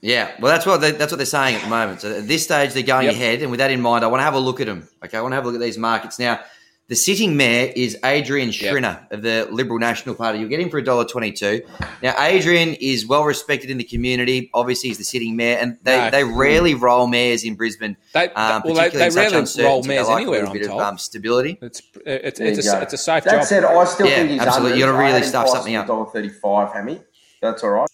yeah, 0.00 0.30
well, 0.40 0.52
that's 0.52 0.64
what 0.66 0.80
they, 0.80 0.92
that's 0.92 1.10
what 1.12 1.16
they're 1.18 1.26
saying 1.26 1.56
at 1.56 1.62
the 1.62 1.68
moment. 1.68 2.00
So 2.00 2.12
at 2.12 2.28
this 2.28 2.44
stage, 2.44 2.72
they're 2.72 2.82
going 2.82 3.06
Yep. 3.06 3.14
ahead, 3.14 3.42
and 3.42 3.50
with 3.50 3.58
that 3.58 3.70
in 3.70 3.80
mind, 3.80 4.04
I 4.04 4.08
want 4.08 4.20
to 4.20 4.24
have 4.24 4.34
a 4.34 4.38
look 4.38 4.60
at 4.60 4.66
them. 4.66 4.88
Okay, 5.04 5.16
I 5.18 5.20
want 5.20 5.32
to 5.32 5.36
have 5.36 5.44
a 5.44 5.48
look 5.48 5.56
at 5.56 5.60
these 5.60 5.78
markets 5.78 6.18
now. 6.18 6.40
The 6.88 6.96
sitting 6.96 7.36
mayor 7.36 7.70
is 7.76 7.98
Adrian 8.02 8.48
Yep. 8.48 8.54
Schrinner 8.56 9.06
of 9.12 9.20
the 9.20 9.46
Liberal 9.50 9.78
National 9.78 10.14
Party. 10.14 10.38
You'll 10.38 10.48
get 10.48 10.58
him 10.58 10.70
for 10.70 10.80
$1.22. 10.80 11.60
Now, 12.02 12.14
Adrian 12.18 12.74
is 12.80 13.06
well 13.06 13.24
respected 13.24 13.68
in 13.68 13.76
the 13.76 13.84
community. 13.84 14.48
Obviously, 14.54 14.88
he's 14.88 14.96
the 14.96 15.04
sitting 15.04 15.36
mayor, 15.36 15.58
and 15.58 15.76
they, 15.82 15.98
No. 15.98 16.10
they 16.10 16.24
rarely 16.24 16.72
roll 16.72 17.06
mayors 17.06 17.44
in 17.44 17.56
Brisbane. 17.56 17.98
They, 18.14 18.30
Um, 18.30 18.62
well, 18.64 18.72
they, 18.74 18.88
they 18.88 19.04
in 19.06 19.10
such 19.12 19.16
rarely 19.16 19.32
roll 19.34 19.40
uncertainty. 19.40 19.88
They 19.88 19.94
mares 19.96 20.08
like 20.08 20.14
a 20.14 20.16
anywhere. 20.16 20.38
little 20.40 20.52
I'm 20.54 20.58
bit 20.58 20.66
told. 20.66 20.80
of 20.80 20.86
um, 20.88 20.98
stability. 20.98 21.58
it's 21.60 21.82
it's 22.06 22.40
it's 22.40 22.66
a, 22.66 22.72
go. 22.72 22.78
it's 22.80 22.92
a 22.94 22.98
safe 22.98 23.24
that 23.24 23.32
job. 23.32 23.44
said, 23.44 23.64
I 23.64 23.84
still 23.84 24.06
Yeah, 24.06 24.14
think 24.16 24.30
he's 24.30 24.40
absolutely. 24.40 24.72
under. 24.72 24.78
You 24.78 24.86
gotta 24.86 24.98
really 24.98 25.12
had 25.20 25.24
stuff 25.26 25.48
something 25.50 25.74
at 25.74 25.90
up. 25.90 26.12
$1.35, 26.14 26.72
Hammy. 26.72 27.00
That's 27.42 27.62
all 27.64 27.70
right. 27.70 27.88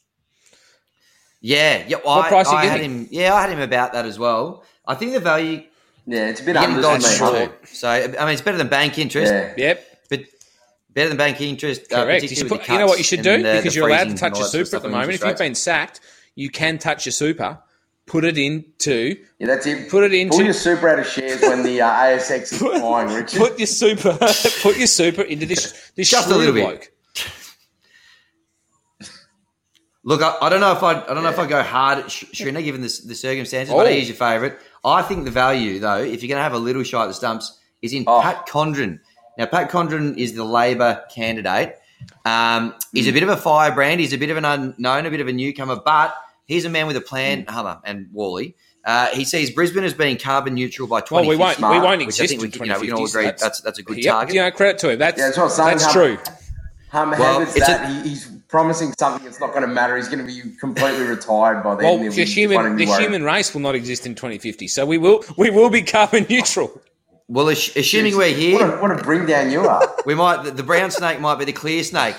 Yeah, 1.40 1.82
yeah. 1.88 1.96
Well, 2.04 2.16
What 2.16 2.26
I, 2.26 2.28
price 2.28 2.50
you 2.50 2.56
I 2.56 2.64
had 2.66 2.80
him. 2.80 3.08
Yeah, 3.10 3.34
I 3.34 3.40
had 3.42 3.50
him 3.50 3.60
about 3.60 3.92
that 3.92 4.06
as 4.06 4.18
well. 4.20 4.64
I 4.86 4.94
think 4.94 5.12
the 5.14 5.20
value 5.20 5.64
Yeah, 6.06 6.28
it's 6.28 6.40
a 6.40 6.44
bit 6.44 6.54
you're 6.54 6.62
getting 6.62 6.76
under 6.76 6.82
Dodge 6.98 7.02
for 7.02 7.10
short. 7.36 7.68
So 7.68 7.88
I 7.88 8.06
mean, 8.08 8.28
it's 8.28 8.42
better 8.42 8.58
than 8.58 8.68
bank 8.68 8.98
interest, 8.98 9.32
Yeah. 9.32 9.54
Yep, 9.56 9.86
but 10.10 10.20
better 10.92 11.08
than 11.08 11.16
bank 11.18 11.40
interest. 11.40 11.90
Uh, 11.92 12.04
correct. 12.04 12.22
You, 12.24 12.28
particularly 12.28 12.34
should 12.36 12.50
with 12.50 12.60
put, 12.60 12.68
you 12.72 12.78
know 12.78 12.86
what 12.86 12.98
you 12.98 13.04
should 13.04 13.22
do 13.22 13.36
the- 13.42 13.54
because 13.56 13.74
the 13.74 13.80
you're 13.80 13.88
allowed 13.88 14.08
to 14.08 14.14
touch 14.14 14.36
your 14.36 14.44
of 14.44 14.50
super 14.50 14.76
at 14.76 14.82
the 14.82 14.88
moment. 14.88 15.10
If 15.10 15.20
you've 15.20 15.28
rates. 15.28 15.40
been 15.40 15.54
sacked, 15.54 16.00
you 16.34 16.50
can 16.50 16.78
touch 16.78 17.06
your 17.06 17.12
super. 17.12 17.58
Put 18.06 18.24
it 18.26 18.36
into 18.36 19.16
Yeah, 19.38 19.46
that's 19.46 19.64
it. 19.66 19.88
Put 19.90 20.04
it 20.04 20.12
into- 20.12 20.36
Pull 20.36 20.44
your 20.44 20.52
super 20.52 20.90
out 20.90 20.98
of 20.98 21.06
shares 21.06 21.40
when 21.40 21.62
the 21.62 21.80
uh, 21.80 21.88
ASX 21.90 22.52
is 22.52 22.58
flying, 22.58 23.08
Richard. 23.14 23.38
put 23.38 23.58
your 23.58 23.66
super 23.66 24.12
put 24.62 24.76
your 24.76 24.86
super 24.86 25.22
into 25.22 25.46
this 25.46 25.90
this 25.96 26.10
Just 26.10 26.26
a 26.26 26.34
shrewd 26.34 26.54
little 26.54 26.70
bit. 26.72 26.90
Look, 30.06 30.20
I, 30.20 30.36
I 30.42 30.48
don't 30.50 30.60
know 30.60 30.72
if 30.72 30.82
I, 30.82 31.00
I 31.00 31.14
don't 31.14 31.22
know 31.22 31.30
if 31.30 31.38
I 31.38 31.46
go 31.46 31.62
hard 31.62 32.00
at 32.00 32.10
Sh- 32.10 32.24
Schrinner 32.34 32.62
given 32.62 32.82
the, 32.82 32.88
the 33.06 33.14
circumstances, 33.14 33.72
Oh. 33.72 33.78
but 33.78 33.90
he's 33.90 34.08
your 34.08 34.16
favourite. 34.16 34.58
I 34.84 35.02
think 35.02 35.24
the 35.24 35.30
value 35.30 35.78
though, 35.78 35.98
if 36.02 36.22
you're 36.22 36.28
going 36.28 36.38
to 36.38 36.42
have 36.42 36.52
a 36.54 36.58
little 36.58 36.82
shot 36.82 37.04
at 37.04 37.08
the 37.08 37.14
stumps, 37.14 37.58
is 37.82 37.92
in 37.92 38.04
Oh. 38.06 38.20
Pat 38.20 38.46
Condren. 38.48 39.00
Now, 39.38 39.46
Pat 39.46 39.70
Condren 39.70 40.16
is 40.16 40.34
the 40.34 40.44
Labor 40.44 41.02
candidate. 41.14 41.76
Um, 42.24 42.74
he's 42.92 43.08
a 43.08 43.12
bit 43.12 43.22
of 43.22 43.28
a 43.28 43.36
firebrand. 43.36 44.00
He's 44.00 44.12
a 44.12 44.18
bit 44.18 44.30
of 44.30 44.36
an 44.36 44.44
unknown, 44.44 45.06
a 45.06 45.10
bit 45.10 45.20
of 45.20 45.28
a 45.28 45.32
newcomer, 45.32 45.76
but 45.76 46.14
he's 46.46 46.64
a 46.64 46.68
man 46.70 46.86
with 46.86 46.96
a 46.96 47.00
plan. 47.00 47.44
Hummer 47.48 47.80
and 47.84 48.08
Wally. 48.12 48.56
Uh, 48.84 49.06
he 49.08 49.24
sees 49.24 49.50
Brisbane 49.50 49.82
as 49.84 49.94
being 49.94 50.18
carbon 50.18 50.54
neutral 50.54 50.86
by 50.86 50.96
Well, 51.10 51.22
2050. 51.24 51.28
we 51.30 51.36
won't 51.36 51.58
we 51.58 51.80
won't 51.80 51.98
which 52.00 52.04
I 52.04 52.08
exist 52.08 52.28
think 52.30 52.42
we 52.42 52.46
in 52.48 52.52
can- 52.52 52.62
you 52.66 52.72
know, 52.72 52.80
we 52.80 52.86
can 52.88 52.96
all 52.96 53.06
2050, 53.06 53.12
so 53.12 53.18
agree 53.18 53.36
that's 53.40 53.60
that's 53.62 53.78
a 53.78 53.82
good 53.82 53.96
yep, 54.04 54.12
target. 54.12 54.34
You 54.34 54.40
know, 54.42 54.50
credit 54.50 54.78
to 54.80 54.90
him. 54.90 54.98
That's 54.98 55.18
Yeah, 55.18 55.24
that's 55.26 55.38
what 55.38 55.44
I'm 55.44 55.50
saying, 55.50 55.78
that's 55.78 55.92
true. 55.92 56.18
Hum, 56.90 57.10
Well, 57.12 57.40
it's 57.40 57.54
that? 57.54 57.90
a- 57.90 58.08
he's 58.08 58.28
promising 58.54 58.94
something 59.00 59.24
that's 59.24 59.40
not 59.40 59.50
going 59.50 59.62
to 59.62 59.66
matter. 59.66 59.96
He's 59.96 60.06
going 60.06 60.24
to 60.24 60.32
be 60.32 60.56
completely 60.60 61.02
retired 61.06 61.64
by 61.64 61.74
then. 61.74 61.84
Well, 61.84 61.98
He'll 61.98 62.12
the 62.12 62.16
be 62.18 62.24
human 62.24 62.76
the 62.76 62.86
human 62.86 63.24
race 63.24 63.52
will 63.52 63.60
not 63.62 63.74
exist 63.74 64.06
in 64.06 64.14
2050, 64.14 64.68
so 64.68 64.86
we 64.86 64.96
will 64.96 65.24
we 65.36 65.50
will 65.50 65.70
be 65.70 65.82
carbon 65.82 66.24
neutral. 66.30 66.80
Well, 67.26 67.48
assuming 67.48 68.16
we're 68.16 68.32
here, 68.32 68.60
What 68.60 68.78
a, 68.78 68.82
what 68.82 68.90
a 68.92 69.02
bring 69.02 69.26
down 69.26 69.50
you 69.50 69.66
are. 69.66 69.82
We 70.06 70.14
might 70.14 70.44
the, 70.44 70.52
the 70.52 70.62
brown 70.62 70.92
snake 70.92 71.18
might 71.18 71.36
be 71.40 71.44
the 71.46 71.52
clear 71.52 71.82
snake 71.82 72.14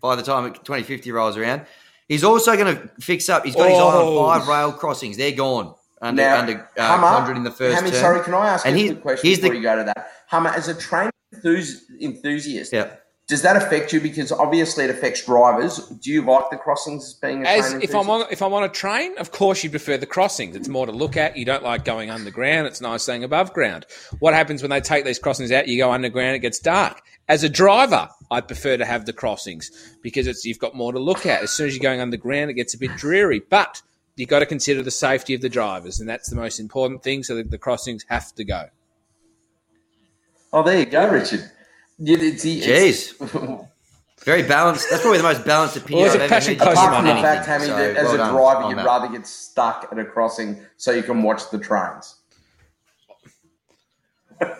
by 0.00 0.16
the 0.16 0.22
time 0.22 0.50
2050 0.54 1.12
rolls 1.12 1.36
around. 1.36 1.66
He's 2.08 2.24
also 2.24 2.56
going 2.56 2.74
to 2.76 2.90
fix 3.00 3.28
up. 3.28 3.44
He's 3.44 3.54
got 3.54 3.68
his 3.68 3.76
eye 3.78 3.82
Oh. 3.82 4.18
on 4.24 4.38
five 4.40 4.48
rail 4.48 4.72
crossings. 4.72 5.18
They're 5.18 5.32
gone 5.32 5.74
under 6.00 6.22
now, 6.22 6.38
under 6.38 6.68
uh, 6.78 6.86
Hummer, 6.96 7.08
Condren 7.08 7.36
in 7.36 7.44
the 7.44 7.50
first 7.50 7.74
Hammy, 7.76 7.90
term. 7.90 8.00
sorry, 8.00 8.24
can 8.24 8.32
I 8.32 8.48
ask 8.54 8.64
And 8.66 8.78
you 8.78 8.84
he- 8.84 8.90
a 8.90 8.94
quick 8.94 9.02
question 9.02 9.26
here's 9.26 9.38
before 9.38 9.50
the- 9.52 9.56
you 9.58 9.62
go 9.62 9.76
to 9.76 9.84
that? 9.84 10.10
Hummer, 10.28 10.50
as 10.50 10.68
a 10.68 10.74
train 10.74 11.10
enthus- 11.34 11.80
enthusiast, 12.00 12.72
Yeah. 12.72 12.94
Does 13.26 13.40
that 13.40 13.56
affect 13.56 13.92
you? 13.92 14.00
Because 14.00 14.30
obviously 14.32 14.84
it 14.84 14.90
affects 14.90 15.24
drivers. 15.24 15.78
Do 15.78 16.10
you 16.10 16.20
like 16.22 16.50
the 16.50 16.58
crossings 16.58 17.06
as 17.06 17.14
being 17.14 17.44
a 17.44 17.48
As 17.48 17.72
if 17.74 17.94
I'm 17.94 18.10
on 18.10 18.26
if 18.30 18.42
I'm 18.42 18.52
on 18.52 18.64
a 18.64 18.68
train, 18.68 19.16
of 19.16 19.32
course 19.32 19.64
you 19.64 19.70
prefer 19.70 19.96
the 19.96 20.06
crossings. 20.06 20.54
It's 20.54 20.68
more 20.68 20.84
to 20.84 20.92
look 20.92 21.16
at. 21.16 21.36
You 21.36 21.46
don't 21.46 21.62
like 21.62 21.86
going 21.86 22.10
underground. 22.10 22.66
It's 22.66 22.82
nice 22.82 23.04
staying 23.04 23.24
above 23.24 23.54
ground. 23.54 23.86
What 24.18 24.34
happens 24.34 24.60
when 24.60 24.70
they 24.70 24.82
take 24.82 25.06
these 25.06 25.18
crossings 25.18 25.52
out? 25.52 25.68
You 25.68 25.78
go 25.78 25.90
underground. 25.90 26.36
It 26.36 26.40
gets 26.40 26.58
dark. 26.58 27.00
As 27.26 27.42
a 27.42 27.48
driver, 27.48 28.10
I 28.30 28.42
prefer 28.42 28.76
to 28.76 28.84
have 28.84 29.06
the 29.06 29.14
crossings 29.14 29.70
because 30.02 30.26
it's 30.26 30.44
you've 30.44 30.58
got 30.58 30.74
more 30.74 30.92
to 30.92 30.98
look 30.98 31.24
at. 31.24 31.42
As 31.42 31.50
soon 31.50 31.68
as 31.68 31.74
you're 31.74 31.82
going 31.82 32.00
underground, 32.00 32.50
it 32.50 32.54
gets 32.54 32.74
a 32.74 32.78
bit 32.78 32.94
dreary. 32.96 33.40
But 33.40 33.80
you've 34.16 34.28
got 34.28 34.40
to 34.40 34.46
consider 34.46 34.82
the 34.82 34.90
safety 34.90 35.34
of 35.34 35.40
the 35.40 35.48
drivers, 35.48 35.98
and 35.98 36.06
that's 36.06 36.28
the 36.28 36.36
most 36.36 36.60
important 36.60 37.02
thing. 37.02 37.22
So 37.22 37.36
the, 37.36 37.44
the 37.44 37.58
crossings 37.58 38.04
have 38.10 38.34
to 38.34 38.44
go. 38.44 38.66
Oh, 40.52 40.62
there 40.62 40.78
you 40.78 40.86
go, 40.86 41.10
Richard. 41.10 41.50
You, 41.98 42.16
it's, 42.16 42.44
it's, 42.44 42.66
Jeez. 42.66 43.68
Very 44.24 44.42
balanced. 44.42 44.88
That's 44.90 45.02
probably 45.02 45.18
the 45.18 45.24
most 45.24 45.44
balanced 45.44 45.76
opinion 45.76 46.06
Well, 46.06 46.14
it's 46.14 46.14
I've 46.16 46.20
a 46.22 46.24
ever 46.24 46.34
passion 46.34 46.58
heard 46.58 46.72
Apart 46.72 46.94
from 46.96 47.04
the 47.04 47.22
fact, 47.22 47.48
anything. 47.48 47.52
Hammy, 47.52 47.66
So, 47.66 47.76
that 47.94 47.96
as 47.96 48.04
well 48.04 48.14
a 48.14 48.30
driver, 48.30 48.68
you'd 48.70 48.78
that. 48.78 48.86
rather 48.86 49.08
get 49.08 49.26
stuck 49.26 49.88
at 49.92 49.98
a 49.98 50.04
crossing 50.04 50.60
so 50.76 50.92
you 50.92 51.02
can 51.02 51.22
watch 51.22 51.50
the 51.50 51.58
trains. 51.58 52.16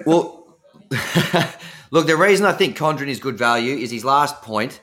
Well, 0.07 0.57
look, 1.91 2.07
the 2.07 2.17
reason 2.17 2.47
I 2.47 2.53
think 2.53 2.77
Condren 2.77 3.09
is 3.09 3.19
good 3.21 3.37
value 3.39 3.77
is 3.77 3.91
his 3.91 4.05
last 4.05 4.43
point. 4.43 4.81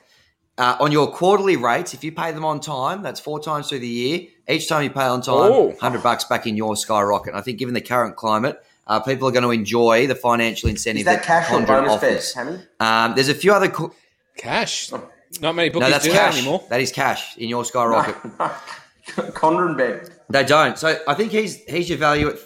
Uh, 0.58 0.76
on 0.80 0.92
your 0.92 1.10
quarterly 1.10 1.56
rates, 1.56 1.94
if 1.94 2.04
you 2.04 2.12
pay 2.12 2.30
them 2.32 2.44
on 2.44 2.60
time, 2.60 3.02
that's 3.02 3.18
four 3.20 3.40
times 3.40 3.68
through 3.68 3.78
the 3.78 3.88
year. 3.88 4.26
Each 4.48 4.68
time 4.68 4.82
you 4.84 4.90
pay 4.90 5.04
on 5.04 5.22
time, 5.22 5.50
Oh. 5.52 5.74
hundred 5.80 6.02
bucks 6.02 6.24
back 6.24 6.46
in 6.46 6.56
your 6.56 6.76
skyrocket. 6.76 7.28
And 7.28 7.38
I 7.38 7.40
think, 7.40 7.58
given 7.58 7.72
the 7.74 7.80
current 7.80 8.16
climate, 8.16 8.62
uh, 8.86 9.00
people 9.00 9.28
are 9.28 9.32
going 9.32 9.44
to 9.44 9.50
enjoy 9.50 10.06
the 10.06 10.14
financial 10.14 10.68
incentive 10.68 11.00
Is 11.00 11.04
that 11.06 11.22
cash 11.22 11.50
or 11.50 11.60
Condren 11.60 11.66
bonus 11.66 11.92
offers. 11.92 12.34
bets, 12.34 12.66
Um, 12.80 13.14
there's 13.14 13.28
a 13.28 13.34
few 13.34 13.52
other. 13.52 13.68
Co- 13.68 13.94
Cash. 14.36 14.90
Not 15.40 15.54
many 15.54 15.68
no, 15.68 15.74
bookies 15.80 15.90
that's 15.92 16.04
do 16.04 16.10
cash. 16.12 16.34
that 16.34 16.38
anymore. 16.40 16.64
That 16.70 16.80
is 16.80 16.90
cash 16.92 17.36
in 17.38 17.48
your 17.48 17.64
skyrocket. 17.64 18.16
Condren 19.06 19.76
bet. 19.76 20.10
They 20.30 20.44
don't. 20.44 20.78
So 20.78 20.98
I 21.06 21.14
think 21.14 21.32
he's 21.32 21.62
he's 21.64 21.88
your 21.88 21.98
value 21.98 22.28
at 22.30 22.36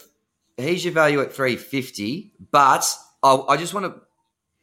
he's 0.57 0.85
your 0.85 0.95
value 0.95 1.21
at 1.21 1.33
three 1.33 1.57
fifty. 1.57 2.33
But 2.51 2.85
I, 3.23 3.35
I 3.49 3.57
just 3.57 3.75
want 3.75 3.87
to 3.87 4.01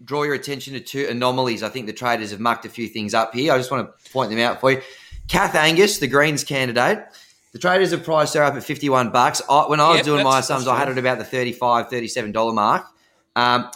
draw 0.04 0.24
your 0.24 0.34
attention 0.34 0.74
to 0.74 0.80
two 0.80 1.08
anomalies. 1.10 1.64
I 1.64 1.70
think 1.70 1.86
the 1.86 1.94
traders 1.94 2.32
have 2.32 2.40
mucked 2.40 2.66
a 2.66 2.70
few 2.70 2.88
things 2.88 3.14
up 3.14 3.34
here. 3.34 3.54
I 3.54 3.58
just 3.58 3.72
want 3.72 3.88
to 3.88 4.12
point 4.12 4.30
them 4.30 4.40
out 4.40 4.60
for 4.60 4.72
you. 4.72 4.82
Kath 5.28 5.56
Angus, 5.56 6.00
the 6.00 6.08
Greens 6.08 6.44
candidate. 6.44 7.06
The 7.54 7.60
traders 7.60 7.92
have 7.92 8.04
priced 8.04 8.34
her 8.34 8.44
up 8.44 8.56
at 8.56 8.64
51 8.64 9.12
bucks. 9.12 9.42
I, 9.50 9.64
when 9.68 9.80
I 9.80 9.90
was 9.90 9.98
Yep, 9.98 10.06
doing 10.06 10.24
my 10.24 10.42
sums, 10.42 10.68
I 10.68 10.78
had 10.78 10.90
it 10.90 10.98
about 10.98 11.20
the 11.20 11.24
35 11.24 11.88
$37 11.90 12.54
mark. 12.56 12.86
Um, 13.36 13.70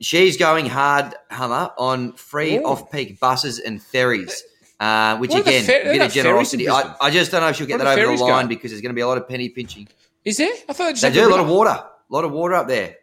she's 0.00 0.36
going 0.38 0.66
hard, 0.66 1.14
Hummer, 1.30 1.70
on 1.78 2.14
free 2.14 2.56
Ooh. 2.58 2.62
off-peak 2.64 3.20
buses 3.20 3.58
and 3.58 3.82
ferries. 3.82 4.42
Uh, 4.80 5.18
which 5.18 5.30
What 5.32 5.42
again, 5.42 5.64
fer- 5.64 5.72
a 5.72 5.84
bit 5.84 5.92
of 5.92 5.98
not 5.98 6.12
ferries 6.12 6.16
in 6.16 6.22
generosity. 6.60 6.68
I, 6.70 6.96
I 7.00 7.10
just 7.10 7.30
don't 7.30 7.42
know 7.42 7.48
if 7.48 7.56
she'll 7.56 7.66
get 7.66 7.78
Where 7.80 7.94
that 7.94 7.98
over 8.02 8.16
the 8.16 8.24
line 8.24 8.46
go? 8.46 8.48
because 8.48 8.70
there's 8.70 8.80
going 8.80 8.90
to 8.90 8.94
be 8.94 9.02
a 9.02 9.06
lot 9.06 9.18
of 9.18 9.28
penny 9.28 9.50
pinching. 9.50 9.86
Is 10.24 10.38
there? 10.38 10.52
I 10.68 10.72
thought 10.72 10.96
They 10.96 11.10
do 11.12 11.26
a 11.26 11.30
lot 11.30 11.40
of 11.40 11.48
water, 11.48 11.68
a 11.70 11.90
lot 12.08 12.24
of 12.24 12.32
water 12.32 12.54
up 12.54 12.66
there. 12.68 12.96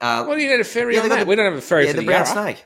Uh, 0.00 0.24
What 0.24 0.36
do 0.36 0.42
you 0.42 0.50
need 0.50 0.58
a 0.60 0.64
ferry 0.64 0.96
Yeah, 0.96 1.02
on 1.02 1.08
that? 1.10 1.20
the- 1.20 1.26
we 1.26 1.36
don't 1.36 1.44
have 1.44 1.54
a 1.54 1.60
ferry 1.60 1.84
yeah, 1.84 1.90
for 1.92 1.96
the 1.98 2.00
the, 2.02 2.06
brown 2.06 2.26
Yarra. 2.26 2.42
snake. 2.54 2.64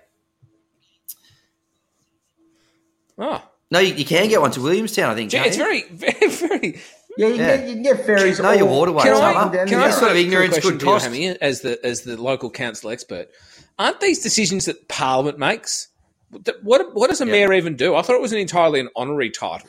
Oh, 3.18 3.42
No, 3.71 3.78
you, 3.80 3.94
you 3.94 4.04
can 4.04 4.28
get 4.28 4.40
one 4.40 4.50
to 4.52 4.61
Williamstown. 4.61 5.11
I 5.11 5.14
think. 5.14 5.30
Gee, 5.30 5.38
it's 5.38 5.56
you? 5.56 5.64
very, 5.64 5.83
very, 5.90 6.28
very. 6.30 6.80
Yeah, 7.16 7.26
you, 7.28 7.35
Yeah. 7.35 7.56
Get, 7.56 7.68
you 7.68 7.75
can 7.75 7.83
get 7.83 8.06
ferries. 8.06 8.40
Know 8.40 8.52
your 8.52 8.68
all- 8.68 8.78
waterways, 8.80 9.04
Can 9.04 9.14
I, 9.14 9.33
up 9.35 9.42
and 9.44 9.52
down 9.52 9.66
can 9.68 9.78
the 9.78 9.85
I 9.87 9.90
sort 9.90 10.11
of 10.11 10.16
ignorance 10.16 10.54
question 10.54 10.71
could 10.73 10.80
to 10.80 10.87
you, 10.87 10.92
cost. 10.92 11.04
Hammy, 11.06 11.28
as 11.28 11.61
the 11.61 11.85
as 11.85 12.02
the 12.02 12.21
local 12.21 12.50
council 12.50 12.90
expert? 12.90 13.28
Aren't 13.78 14.00
these 14.00 14.23
decisions 14.23 14.66
that 14.66 14.88
Parliament 14.88 15.38
makes? 15.38 15.88
What 16.62 16.94
what 16.94 17.11
does 17.11 17.21
a 17.21 17.26
mayor 17.26 17.52
even 17.52 17.76
do? 17.76 17.94
I 17.94 18.02
thought 18.02 18.16
it 18.16 18.21
was 18.23 18.33
an 18.33 18.38
entirely 18.38 18.80
an 18.80 18.88
honorary 18.97 19.30
title. 19.30 19.68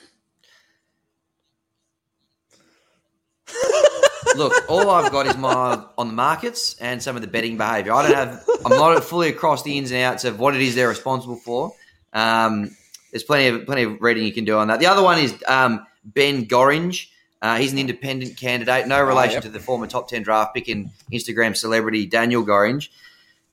Look, 4.36 4.54
all 4.70 4.90
I've 4.90 5.12
got 5.12 5.28
is 5.28 5.38
my 5.38 5.82
on 5.98 6.08
the 6.08 6.14
markets 6.14 6.76
and 6.82 7.02
some 7.02 7.16
of 7.16 7.22
the 7.22 7.28
betting 7.28 7.58
behaviour. 7.58 7.94
I 7.94 8.02
don't 8.08 8.16
have. 8.16 8.44
I'm 8.66 8.72
not 8.72 9.04
fully 9.04 9.30
across 9.30 9.64
the 9.64 9.78
ins 9.78 9.92
and 9.92 10.02
outs 10.02 10.26
of 10.26 10.40
what 10.40 10.56
it 10.56 10.62
is 10.62 10.76
they're 10.76 10.90
responsible 10.90 11.38
for. 11.38 11.74
Um, 12.12 12.76
there's 13.16 13.24
plenty 13.24 13.48
of 13.48 13.66
plenty 13.66 13.84
of 13.84 14.02
reading 14.02 14.26
you 14.26 14.34
can 14.34 14.44
do 14.44 14.58
on 14.58 14.68
that. 14.68 14.82
The 14.82 14.88
other 14.88 15.02
one 15.02 15.20
is 15.20 15.34
um, 15.48 15.88
Ben 16.04 16.48
Gorringe. 16.48 17.08
Uh, 17.42 17.56
he's 17.56 17.72
an 17.72 17.80
independent 17.80 18.36
candidate, 18.36 18.90
no 18.90 19.02
relation 19.02 19.36
yep. 19.36 19.44
to 19.44 19.50
the 19.50 19.60
former 19.62 19.88
top 19.88 20.10
ten 20.10 20.22
draft 20.22 20.54
pick 20.54 20.68
and 20.68 20.90
Instagram 21.14 21.56
celebrity 21.56 22.06
Daniel 22.06 22.44
Gorringe. 22.46 22.90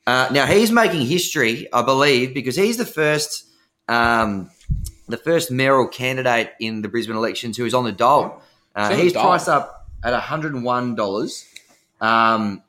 Uh, 0.04 0.28
now 0.32 0.46
he's 0.46 0.72
making 0.72 1.06
history, 1.06 1.72
I 1.72 1.82
believe, 1.82 2.34
because 2.34 2.56
he's 2.56 2.76
the 2.76 2.84
first, 2.84 3.46
um, 3.86 4.50
the 5.06 5.16
first 5.16 5.52
mayoral 5.52 5.86
candidate 5.86 6.50
in 6.58 6.82
the 6.82 6.88
Brisbane 6.88 7.14
elections 7.14 7.56
who 7.56 7.64
is 7.64 7.72
on 7.72 7.84
the 7.84 7.92
dole. 7.92 8.42
Uh, 8.74 8.88
He's 8.88 8.90
on 8.90 8.96
the 8.96 9.02
he's 9.04 9.12
dole. 9.12 9.22
priced 9.22 9.48
up 9.48 9.86
at 10.02 10.12
hundred 10.14 10.54
and 10.54 10.64
one 10.64 10.96
dollars. 10.96 11.46
Um, 12.00 12.64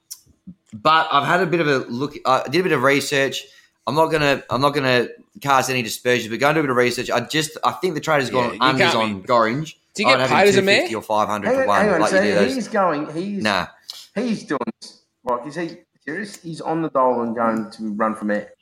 but 0.71 1.07
I've 1.11 1.25
had 1.25 1.41
a 1.41 1.47
bit 1.47 1.59
of 1.59 1.67
a 1.67 1.77
look. 1.91 2.13
I 2.23 2.47
did 2.47 2.59
a 2.59 2.63
bit 2.63 2.71
of 2.71 2.83
research. 2.83 3.47
I'm 3.85 3.95
not 3.95 4.07
gonna. 4.07 4.43
I'm 4.49 4.61
not 4.61 4.71
gonna 4.73 5.07
cast 5.41 5.69
any 5.69 5.81
dispersions. 5.81 6.29
But 6.29 6.39
go 6.39 6.47
and 6.49 6.55
do 6.55 6.59
a 6.61 6.63
bit 6.63 6.69
of 6.71 6.77
research. 6.77 7.09
I 7.11 7.19
just. 7.21 7.57
I 7.63 7.71
think 7.73 7.95
the 7.95 7.99
trader's 8.01 8.29
Yeah, 8.29 8.33
gone 8.33 8.53
you 8.53 8.59
unders 8.59 8.95
on 8.95 9.21
be- 9.21 9.27
Gorringe. 9.27 9.75
Do 9.93 10.03
you 10.03 10.09
get 10.09 10.19
I'd 10.19 10.21
have 10.21 10.29
him 10.31 10.37
paid 10.37 10.47
as 10.47 10.55
a 10.55 10.61
250 10.61 10.89
mayor? 10.89 10.97
or 10.97 11.01
five 11.03 11.27
hundred 11.27 11.47
Hang 11.49 11.61
to 11.61 11.67
one? 11.67 11.81
hang 11.81 11.93
on. 11.93 12.01
like 12.01 12.09
so 12.09 12.21
you 12.21 12.33
do 12.39 12.45
he's 12.53 12.67
going. 12.67 13.13
He's 13.13 13.43
Nah. 13.43 13.67
he's 14.15 14.43
doing. 14.45 14.59
this. 14.81 15.01
Like, 15.25 15.45
is 15.47 15.55
he 15.55 15.77
serious? 16.05 16.41
He's 16.41 16.61
on 16.61 16.81
the 16.81 16.89
dole 16.89 17.21
and 17.21 17.35
going 17.35 17.69
to 17.71 17.93
run 17.93 18.15
from 18.15 18.31
it. 18.31 18.55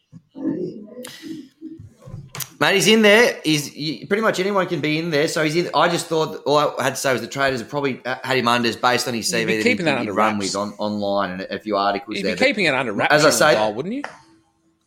Mate, 2.60 2.76
he's 2.76 2.88
in 2.88 3.02
there. 3.02 3.40
He's 3.44 3.76
you, 3.76 4.06
pretty 4.08 4.22
much 4.22 4.40
anyone 4.40 4.68
can 4.68 4.82
be 4.82 5.00
in 5.00 5.10
there. 5.10 5.28
So 5.28 5.44
he's 5.44 5.56
in. 5.56 5.70
I 5.74 5.90
just 5.90 6.06
thought 6.08 6.44
all 6.46 6.58
I 6.80 6.84
had 6.84 6.92
to 6.92 6.96
say 6.96 7.12
was 7.12 7.22
the 7.22 7.28
traders 7.28 7.60
have 7.60 7.70
probably 7.70 8.02
uh, 8.06 8.18
had 8.24 8.38
him 8.38 8.46
unders 8.46 8.80
based 8.80 9.08
on 9.08 9.16
his 9.16 9.32
You'd 9.32 9.46
CV 9.46 9.48
be 9.48 9.58
that 9.58 9.64
keeping 9.64 9.86
he'd, 9.88 9.92
that 9.92 9.98
he'd 10.00 10.10
under 10.10 10.14
run 10.14 10.38
with 10.38 10.56
on, 10.56 10.74
online 10.78 11.32
and 11.32 11.42
a 11.50 11.58
few 11.60 11.76
articles 11.76 12.18
You'd 12.18 12.26
there. 12.26 12.36
be 12.36 12.40
But- 12.40 12.46
keeping 12.46 12.66
it 12.66 12.74
under 12.76 12.94
wraps, 12.94 13.14
As 13.14 13.24
I 13.24 13.26
on 13.26 13.32
the 13.32 13.38
say- 13.38 13.54
dial, 13.56 13.74
wouldn't 13.74 13.96
you? 13.96 14.02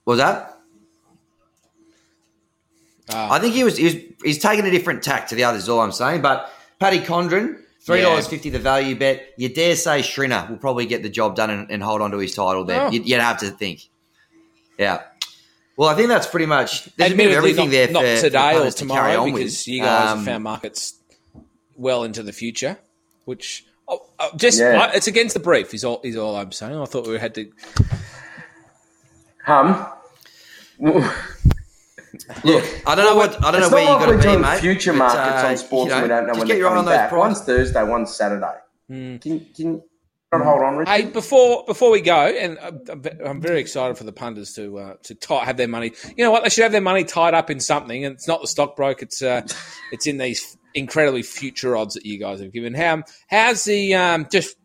What 0.05 0.13
was 0.13 0.19
that? 0.19 0.51
Ah. 3.11 3.33
I 3.33 3.39
think 3.39 3.55
he 3.55 3.65
was, 3.65 3.77
he 3.77 3.85
was 3.85 3.95
he's 4.23 4.39
taking 4.39 4.65
a 4.65 4.71
different 4.71 5.03
tack 5.03 5.29
to 5.29 5.35
the 5.35 5.45
others. 5.45 5.65
Is 5.65 5.69
all 5.69 5.81
I'm 5.81 5.93
saying. 5.93 6.23
But 6.23 6.51
Paddy 6.79 7.01
Condren, 7.01 7.61
three 7.81 8.01
dollars 8.01 8.27
fifty, 8.27 8.51
the 8.51 8.59
value 8.59 8.97
bet. 8.97 9.35
You 9.37 9.49
dare 9.49 9.77
say 9.77 10.01
Schrinner 10.01 10.49
will 10.49 10.57
probably 10.57 10.87
get 10.87 11.03
the 11.03 11.11
job 11.11 11.37
done 11.37 11.51
and, 11.51 11.71
and 11.71 11.83
hold 11.83 12.01
on 12.01 12.11
to 12.13 12.19
his 12.19 12.35
title 12.35 12.65
there. 12.65 12.83
Oh. 12.83 12.91
You'd, 12.91 13.07
you'd 13.07 13.21
have 13.21 13.41
to 13.41 13.51
think. 13.51 13.89
Yeah. 14.79 15.03
Well, 15.77 15.89
I 15.89 15.95
think 15.95 16.09
that's 16.09 16.27
pretty 16.27 16.47
much. 16.47 16.85
There's 16.97 17.13
a 17.13 17.17
bit 17.17 17.31
of 17.31 17.37
everything 17.37 17.67
not, 17.67 17.73
there 17.73 17.91
not 17.91 18.03
for, 18.03 18.17
for 18.17 18.23
today 18.23 18.51
or 18.51 18.59
punters 18.59 18.75
to 18.77 18.87
carry 18.87 19.13
tomorrow 19.13 19.21
on 19.23 19.33
because 19.33 19.53
with. 19.53 19.69
you 19.69 19.81
guys 19.83 20.11
Um, 20.11 20.19
have 20.19 20.27
found 20.27 20.45
markets 20.45 20.95
well 21.77 22.05
into 22.05 22.23
the 22.23 22.33
future, 22.33 22.79
which 23.25 23.67
oh, 23.89 24.07
oh, 24.21 24.31
just 24.37 24.61
Yeah. 24.61 24.81
I, 24.81 24.93
it's 24.95 25.09
against 25.09 25.35
the 25.35 25.41
brief. 25.41 25.75
Is 25.75 25.85
all 25.85 26.01
is 26.05 26.17
all 26.17 26.37
I'm 26.37 26.53
saying. 26.53 26.79
I 26.79 26.85
thought 26.85 27.07
we 27.07 27.19
had 27.19 27.35
to. 27.35 27.51
Hum. 29.45 29.87
Look, 32.45 32.65
I 32.87 32.95
don't 32.95 33.05
know 33.07 33.17
what 33.17 33.45
I 33.45 33.51
don't 33.51 33.63
it's 33.63 33.71
know 33.71 33.77
where 33.77 33.83
you 33.83 33.89
got 33.89 34.09
like 34.09 34.23
to 34.23 34.29
be, 34.37 34.37
mate. 34.37 34.61
future 34.61 34.93
but, 34.93 34.99
markets 34.99 35.45
uh, 35.45 35.47
on 35.49 35.57
sports 35.57 35.89
you 35.91 35.95
and 35.95 36.03
we 36.03 36.09
don't 36.09 36.27
know 36.27 36.33
when 36.35 36.41
get 36.43 36.49
they're 36.49 36.57
your 36.59 36.69
eye 36.69 36.71
coming 36.71 36.79
on 36.79 36.85
those 36.87 36.95
back. 36.95 37.11
prices. 37.11 37.37
One's 37.39 37.47
Thursday, 37.47 37.83
one's 37.83 38.15
Saturday. 38.15 38.55
Hmm. 38.89 39.17
Can 39.17 39.41
can 39.55 39.83
not 40.33 40.43
hold 40.45 40.63
on, 40.63 40.77
Richard? 40.77 40.91
Hey, 40.91 41.05
before 41.07 41.65
before 41.67 41.91
we 41.91 42.01
go, 42.01 42.15
and 42.27 42.59
I'm- 42.61 43.03
I'm 43.25 43.41
very 43.41 43.61
excited 43.61 43.99
for 43.99 44.05
the 44.05 44.13
punters 44.13 44.53
to 44.55 44.79
uh, 44.79 44.95
to 45.05 45.15
tie, 45.15 45.45
have 45.45 45.57
their 45.57 45.69
money. 45.69 45.93
You 46.17 46.25
know 46.25 46.31
what? 46.31 46.45
They 46.45 46.51
should 46.51 46.63
have 46.63 46.73
their 46.73 46.81
money 46.81 47.05
tied 47.05 47.35
up 47.35 47.51
in 47.51 47.61
something, 47.61 48.05
and 48.05 48.15
it's 48.15 48.29
not 48.29 48.41
the 48.41 48.49
stockbroker. 48.49 49.05
It's 49.05 49.21
uh, 49.23 49.43
it's 49.93 50.07
in 50.07 50.19
these 50.19 50.57
incredibly 50.75 51.23
future 51.23 51.77
odds 51.77 51.95
that 51.95 52.07
you 52.07 52.19
guys 52.19 52.41
have 52.41 52.53
given. 52.53 52.75
How 52.75 53.03
how's 53.27 53.65
the 53.65 53.95
um, 53.95 54.27
just 54.31 54.57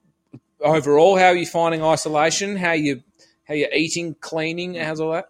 overall? 0.61 1.17
How 1.17 1.27
are 1.27 1.35
you 1.35 1.45
finding 1.47 1.83
isolation? 1.83 2.55
How 2.57 2.73
you 2.73 3.01
how 3.49 3.55
you're 3.55 3.73
eating, 3.73 4.15
cleaning? 4.21 4.75
How's 4.75 4.99
all 4.99 5.11
that? 5.11 5.25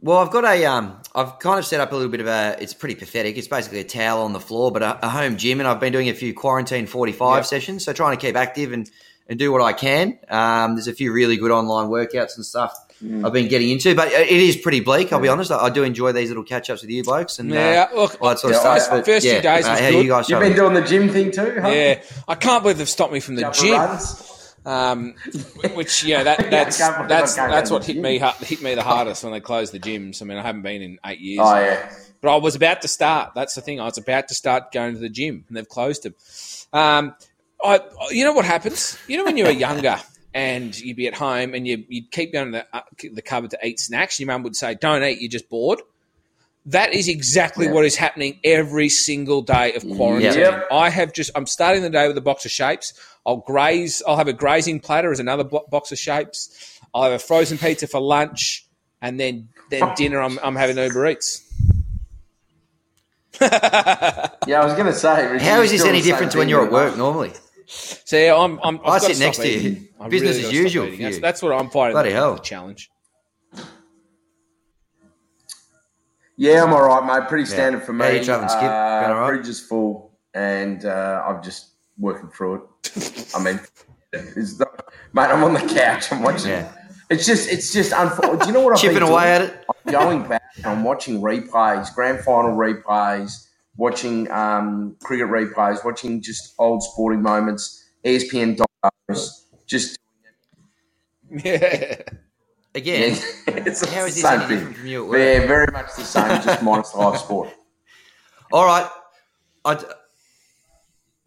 Well, 0.00 0.18
I've 0.18 0.30
got 0.30 0.44
a 0.44 0.64
um, 0.66 1.00
I've 1.14 1.38
kind 1.38 1.58
of 1.58 1.64
set 1.66 1.80
up 1.80 1.92
a 1.92 1.96
little 1.96 2.10
bit 2.10 2.20
of 2.20 2.26
a. 2.26 2.56
It's 2.60 2.74
pretty 2.74 2.94
pathetic. 2.94 3.36
It's 3.36 3.48
basically 3.48 3.80
a 3.80 3.84
towel 3.84 4.22
on 4.22 4.32
the 4.32 4.40
floor, 4.40 4.70
but 4.70 4.82
a, 4.82 5.06
a 5.06 5.08
home 5.08 5.36
gym, 5.36 5.60
and 5.60 5.68
I've 5.68 5.80
been 5.80 5.92
doing 5.92 6.08
a 6.08 6.14
few 6.14 6.32
quarantine 6.32 6.86
forty 6.86 7.12
five 7.12 7.38
Yep. 7.38 7.46
sessions. 7.46 7.84
So 7.84 7.92
trying 7.92 8.16
to 8.16 8.20
keep 8.20 8.36
active 8.36 8.72
and 8.72 8.88
and 9.28 9.38
do 9.38 9.50
what 9.50 9.62
I 9.62 9.72
can. 9.72 10.18
Um, 10.28 10.74
there's 10.74 10.88
a 10.88 10.92
few 10.92 11.12
really 11.12 11.36
good 11.38 11.50
online 11.50 11.88
workouts 11.88 12.36
and 12.36 12.44
stuff 12.44 12.76
I've 13.24 13.32
been 13.32 13.48
getting 13.48 13.70
into, 13.70 13.94
but 13.94 14.08
it 14.12 14.28
is 14.30 14.56
pretty 14.56 14.80
bleak. 14.80 15.12
I'll 15.12 15.20
be 15.20 15.28
honest. 15.28 15.50
I, 15.50 15.58
I 15.58 15.70
do 15.70 15.82
enjoy 15.82 16.12
these 16.12 16.28
little 16.28 16.42
catch 16.44 16.70
ups 16.70 16.82
with 16.82 16.90
you 16.90 17.02
blokes 17.04 17.38
and 17.38 17.50
Yeah, 17.50 17.88
uh, 17.92 17.96
look, 17.96 18.20
all 18.20 18.28
that 18.30 18.38
sort 18.38 18.54
of 18.54 18.62
Yeah, 18.64 18.78
stuff. 18.78 18.92
I- 18.92 18.96
But, 18.96 19.06
first 19.06 19.26
few 19.26 19.40
days 19.40 19.66
uh, 19.66 19.70
was 19.70 19.80
how 19.80 19.90
good. 19.90 20.02
you 20.04 20.08
guys 20.10 20.28
You've 20.28 20.38
showing? 20.38 20.48
been 20.52 20.56
doing 20.56 20.74
the 20.74 20.82
gym 20.82 21.08
thing 21.10 21.30
too, 21.30 21.58
huh? 21.60 21.68
yeah, 21.68 22.02
I 22.28 22.34
can't 22.34 22.62
believe 22.62 22.78
they've 22.78 22.88
stopped 22.88 23.12
me 23.12 23.20
from 23.20 23.36
the 23.36 23.42
Couple 23.42 23.62
gym. 23.64 23.72
runs. 23.80 24.30
Um, 24.66 25.14
which 25.74 26.04
yeah, 26.04 26.22
that, 26.22 26.38
that's 26.50 26.78
can't 26.78 27.06
that's 27.06 27.34
that's 27.34 27.70
what 27.70 27.84
hit 27.84 27.94
gym. 27.94 28.02
me 28.02 28.18
hit 28.40 28.62
me 28.62 28.74
the 28.74 28.82
hardest 28.82 29.22
when 29.22 29.32
they 29.34 29.40
closed 29.40 29.72
the 29.74 29.78
gyms. 29.78 30.22
I 30.22 30.24
mean, 30.24 30.38
I 30.38 30.42
haven't 30.42 30.62
been 30.62 30.80
in 30.80 30.98
eight 31.04 31.20
years, 31.20 31.40
Oh 31.42 31.54
yeah. 31.58 31.90
but 32.22 32.32
I 32.32 32.36
was 32.38 32.54
about 32.54 32.80
to 32.80 32.88
start. 32.88 33.32
That's 33.34 33.54
the 33.54 33.60
thing. 33.60 33.78
I 33.80 33.84
was 33.84 33.98
about 33.98 34.28
to 34.28 34.34
start 34.34 34.72
going 34.72 34.94
to 34.94 35.00
the 35.00 35.10
gym, 35.10 35.44
and 35.48 35.56
they've 35.56 35.68
closed 35.68 36.04
them. 36.04 36.14
Um, 36.72 37.14
I, 37.62 37.80
you 38.10 38.24
know 38.24 38.32
what 38.32 38.46
happens? 38.46 38.96
You 39.06 39.18
know 39.18 39.24
when 39.24 39.36
you 39.36 39.44
were 39.44 39.50
younger 39.68 39.98
and 40.34 40.78
you'd 40.78 40.96
be 40.96 41.06
at 41.06 41.14
home 41.14 41.54
and 41.54 41.66
you, 41.66 41.84
you'd 41.88 42.10
keep 42.10 42.32
going 42.32 42.52
to 42.52 42.58
the, 42.58 42.76
uh, 42.76 42.82
the 43.14 43.22
cupboard 43.22 43.50
to 43.52 43.58
eat 43.66 43.78
snacks. 43.80 44.18
Your 44.18 44.26
mum 44.26 44.42
would 44.42 44.56
say, 44.56 44.74
"Don't 44.74 45.02
eat, 45.02 45.20
you're 45.20 45.30
just 45.30 45.48
bored." 45.48 45.80
That 46.66 46.92
is 46.94 47.08
exactly 47.08 47.66
Yeah. 47.66 47.72
what 47.72 47.84
is 47.84 47.94
happening 47.94 48.40
every 48.42 48.88
single 48.88 49.42
day 49.42 49.74
of 49.74 49.82
quarantine. 49.96 50.32
Yep. 50.40 50.68
I 50.72 50.90
have 50.90 51.12
just 51.12 51.30
I'm 51.34 51.46
starting 51.46 51.82
the 51.82 51.90
day 51.90 52.08
with 52.08 52.16
a 52.18 52.22
box 52.22 52.44
of 52.44 52.50
shapes. 52.50 52.94
I'll 53.26 53.36
graze. 53.38 54.02
I'll 54.06 54.16
have 54.16 54.28
a 54.28 54.32
grazing 54.32 54.80
platter 54.80 55.12
as 55.12 55.20
another 55.20 55.44
box 55.44 55.92
of 55.92 55.98
shapes. 55.98 56.80
I'll 56.94 57.04
have 57.04 57.12
a 57.12 57.18
frozen 57.18 57.58
pizza 57.58 57.86
for 57.86 58.00
lunch, 58.00 58.66
and 59.00 59.20
then 59.20 59.48
then 59.70 59.94
dinner. 59.94 60.20
I'm 60.20 60.38
I'm 60.42 60.56
having 60.56 60.76
Uber 60.78 61.06
Eats. 61.08 61.42
Yeah, 63.40 64.60
I 64.60 64.64
was 64.64 64.74
going 64.74 64.86
to 64.86 64.92
say. 64.92 65.26
Richie, 65.26 65.44
How 65.44 65.56
you're 65.56 65.64
is 65.64 65.70
this 65.70 65.84
any 65.84 66.00
the 66.00 66.10
different 66.10 66.32
to 66.32 66.38
when 66.38 66.48
you're 66.48 66.64
at 66.64 66.70
work 66.70 66.96
normally? 66.96 67.32
So 68.04 68.16
yeah, 68.16 68.36
I'm. 68.36 68.58
I'm 68.62 68.76
I've 68.84 68.86
I 68.86 68.98
sit 68.98 69.18
next 69.18 69.38
to 69.38 69.48
you. 69.48 69.58
eating. 69.58 69.88
I 70.00 70.08
Business 70.08 70.36
really 70.36 70.38
as 70.38 70.42
gotta 70.42 70.54
stop 70.54 70.62
usual 70.64 70.84
eating. 70.86 70.96
for 70.98 71.02
That's, 71.02 71.16
you. 71.16 71.20
that's 71.22 71.42
what 71.42 71.52
I'm 71.52 71.70
fighting. 71.70 71.92
Bloody 71.94 72.10
the 72.10 72.14
hell. 72.16 72.38
challenge. 72.38 72.90
Yeah, 76.36 76.64
I'm 76.64 76.72
all 76.72 76.82
right, 76.84 77.20
mate. 77.20 77.28
Pretty 77.28 77.44
standard 77.46 77.82
for 77.84 77.92
me. 77.92 78.04
How 78.04 78.10
you 78.10 78.24
travelling, 78.24 78.48
Skip? 78.48 78.60
Going 78.62 78.72
all 78.72 79.10
Uh, 79.12 79.20
right? 79.20 79.28
fridge 79.28 79.48
is 79.48 79.60
full, 79.60 80.18
and 80.34 80.84
uh, 80.84 81.22
I'm 81.26 81.42
just 81.42 81.68
working 81.98 82.28
through 82.30 82.54
it. 82.56 83.30
I 83.36 83.42
mean, 83.42 83.60
it's 84.12 84.58
not, 84.58 84.84
mate, 85.12 85.26
I'm 85.26 85.44
on 85.44 85.52
the 85.54 85.60
couch. 85.60 86.10
I'm 86.12 86.22
watching. 86.22 86.50
Yeah. 86.50 86.72
It's 87.10 87.24
just, 87.26 87.48
it's 87.52 87.72
just 87.72 87.92
unfortunate. 87.92 88.40
Do 88.40 88.46
you 88.48 88.52
know 88.52 88.62
what 88.62 88.72
I've 88.74 88.80
Chipping 88.80 88.98
been 89.00 89.02
away 89.08 89.24
doing? 89.24 89.32
at 89.34 89.40
it. 89.42 89.64
I'm 89.86 89.92
going 89.92 90.28
back 90.28 90.42
I'm 90.64 90.82
watching 90.82 91.20
replays, 91.20 91.94
grand 91.94 92.20
final 92.24 92.56
replays, 92.56 93.46
watching 93.76 94.30
um, 94.30 94.96
cricket 95.02 95.28
replays, 95.28 95.84
watching 95.84 96.22
just 96.22 96.54
old 96.58 96.82
sporting 96.82 97.22
moments, 97.22 97.84
ESPN 98.04 98.56
docos, 98.56 99.44
just 99.66 99.98
Yeah. 101.30 102.02
Again, 102.76 103.16
it's 103.46 103.88
how 103.88 104.04
is 104.04 104.16
the 104.16 104.22
this 104.22 104.24
any 104.24 104.40
same 104.40 104.48
thing. 104.48 104.48
different 104.58 104.76
from 104.78 104.86
you 104.88 105.04
at 105.04 105.08
work? 105.10 105.18
Yeah, 105.18 105.46
very 105.46 105.66
much 105.72 105.94
the 105.96 106.02
same, 106.04 106.42
just 106.42 106.60
minus 106.62 106.90
the 106.90 106.98
live 106.98 107.18
sport. 107.20 107.50
All 108.52 108.66
right. 108.66 108.90
I, 109.64 109.84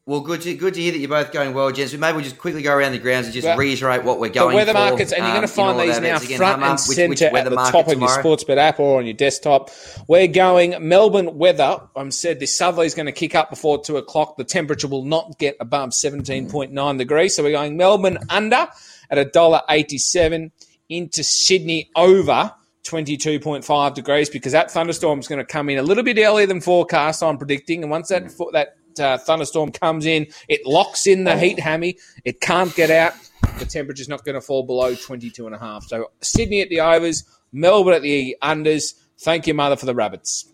well, 0.07 0.21
good 0.21 0.39
to 0.43 0.53
good 0.55 0.73
to 0.73 0.81
hear 0.81 0.93
that 0.93 0.99
you're 0.99 1.09
both 1.09 1.33
going 1.33 1.53
well, 1.53 1.69
gents. 1.69 1.93
Maybe 1.93 2.15
we'll 2.15 2.23
just 2.23 2.37
quickly 2.37 2.61
go 2.61 2.73
around 2.73 2.93
the 2.93 2.97
grounds 2.97 3.27
and 3.27 3.33
just 3.33 3.45
Well, 3.45 3.57
ready 3.57 3.75
what 3.75 4.21
we're 4.21 4.29
The 4.29 4.35
going 4.35 4.55
weather 4.55 4.71
for. 4.71 4.79
markets, 4.79 5.11
and 5.11 5.19
you're 5.19 5.27
um, 5.27 5.33
going 5.35 5.47
to 5.47 5.53
find 5.53 5.71
in 5.75 5.81
all 5.81 5.85
these 5.85 5.99
now. 5.99 6.15
Again, 6.17 6.37
front 6.37 6.61
Hummer, 6.61 6.65
and 6.71 6.79
which- 6.87 6.97
which 7.09 7.17
centre 7.19 7.33
weather 7.33 7.47
at 7.59 7.65
the 7.65 7.71
top 7.71 7.87
of 7.89 7.99
your? 7.99 8.07
Sportsbet 8.09 8.57
app 8.57 8.79
or 8.79 8.99
on 8.99 9.05
your 9.05 9.15
desktop. 9.15 9.69
We're 10.07 10.27
going 10.27 10.75
Melbourne 10.79 11.37
weather. 11.37 11.81
I'm 11.93 12.11
said 12.11 12.39
this 12.39 12.55
southerly 12.57 12.87
is 12.87 12.95
going 12.95 13.07
to 13.07 13.11
kick 13.11 13.35
up 13.35 13.49
before 13.49 13.83
two 13.83 13.97
o'clock. 13.97 14.37
The 14.37 14.45
temperature 14.45 14.87
will 14.87 15.03
not 15.03 15.37
get 15.39 15.57
above 15.59 15.89
17.9 15.89 16.97
degrees, 16.97 17.35
so 17.35 17.43
we're 17.43 17.51
going 17.51 17.75
Melbourne 17.75 18.17
under 18.29 18.69
at 19.09 19.17
a 19.17 19.25
dollar 19.25 19.61
eighty-seven 19.69 20.53
into 20.87 21.21
Sydney 21.23 21.89
over. 21.97 22.53
22.5 22.85 23.93
degrees 23.95 24.29
because 24.29 24.53
that 24.53 24.71
thunderstorm 24.71 25.19
is 25.19 25.27
going 25.27 25.39
to 25.39 25.45
come 25.45 25.67
in 25.69 25.77
a 25.77 25.81
little 25.83 26.03
bit 26.05 26.17
earlier 26.19 26.45
than 26.47 26.61
forecast. 26.61 27.21
I'm 27.21 27.37
predicting, 27.37 27.81
and 27.83 27.91
once 27.91 28.07
that 28.07 28.31
fo- 28.31 28.49
that 28.51 28.77
uh, 28.99 29.17
thunderstorm 29.17 29.71
comes 29.71 30.05
in, 30.05 30.27
it 30.47 30.65
locks 30.65 31.07
in 31.07 31.23
the 31.23 31.37
heat 31.37 31.59
hammy. 31.59 31.97
It 32.25 32.41
can't 32.41 32.73
get 32.75 32.89
out. 32.91 33.13
The 33.59 33.65
temperature's 33.65 34.09
not 34.09 34.23
going 34.25 34.35
to 34.35 34.41
fall 34.41 34.63
below 34.63 34.95
22 34.95 35.45
and 35.45 35.55
a 35.55 35.59
half. 35.59 35.83
So 35.85 36.11
Sydney 36.21 36.61
at 36.61 36.69
the 36.69 36.79
overs, 36.81 37.23
Melbourne 37.51 37.93
at 37.93 38.01
the 38.01 38.35
unders. 38.41 38.93
Thank 39.19 39.47
you, 39.47 39.53
mother, 39.53 39.75
for 39.75 39.85
the 39.85 39.95
rabbits. 39.95 40.45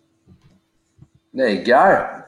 There 1.33 1.49
you 1.49 1.63
go. 1.63 2.23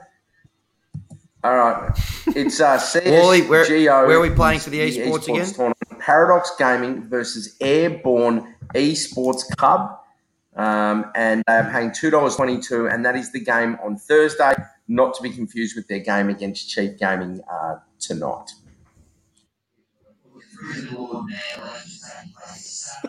All 1.43 1.55
right. 1.55 1.91
It's 2.27 2.59
uh, 2.59 2.79
Wally, 3.05 3.43
where- 3.43 3.65
CSGO. 3.65 4.07
where 4.07 4.17
are 4.17 4.21
we 4.21 4.31
playing 4.31 4.59
for 4.59 4.71
the 4.71 4.79
esports 4.79 5.27
again? 5.29 5.45
tournament. 5.45 5.99
Paradox 5.99 6.51
Gaming 6.57 7.03
versus 7.07 7.55
Airborne 7.61 8.55
Esports 8.73 9.43
Club. 9.55 9.99
Um, 10.55 11.11
and 11.15 11.43
they're 11.47 11.69
paying 11.71 11.89
$2.22, 11.91 12.91
and 12.91 13.05
that 13.05 13.15
is 13.15 13.31
the 13.33 13.41
game 13.41 13.77
on 13.83 13.97
Thursday, 13.97 14.53
not 14.87 15.13
to 15.15 15.23
be 15.23 15.29
confused 15.29 15.75
with 15.75 15.87
their 15.87 15.99
game 15.99 16.29
against 16.29 16.69
Chief 16.69 16.97
Gaming 16.97 17.41
uh, 17.51 17.77
tonight. 17.99 18.51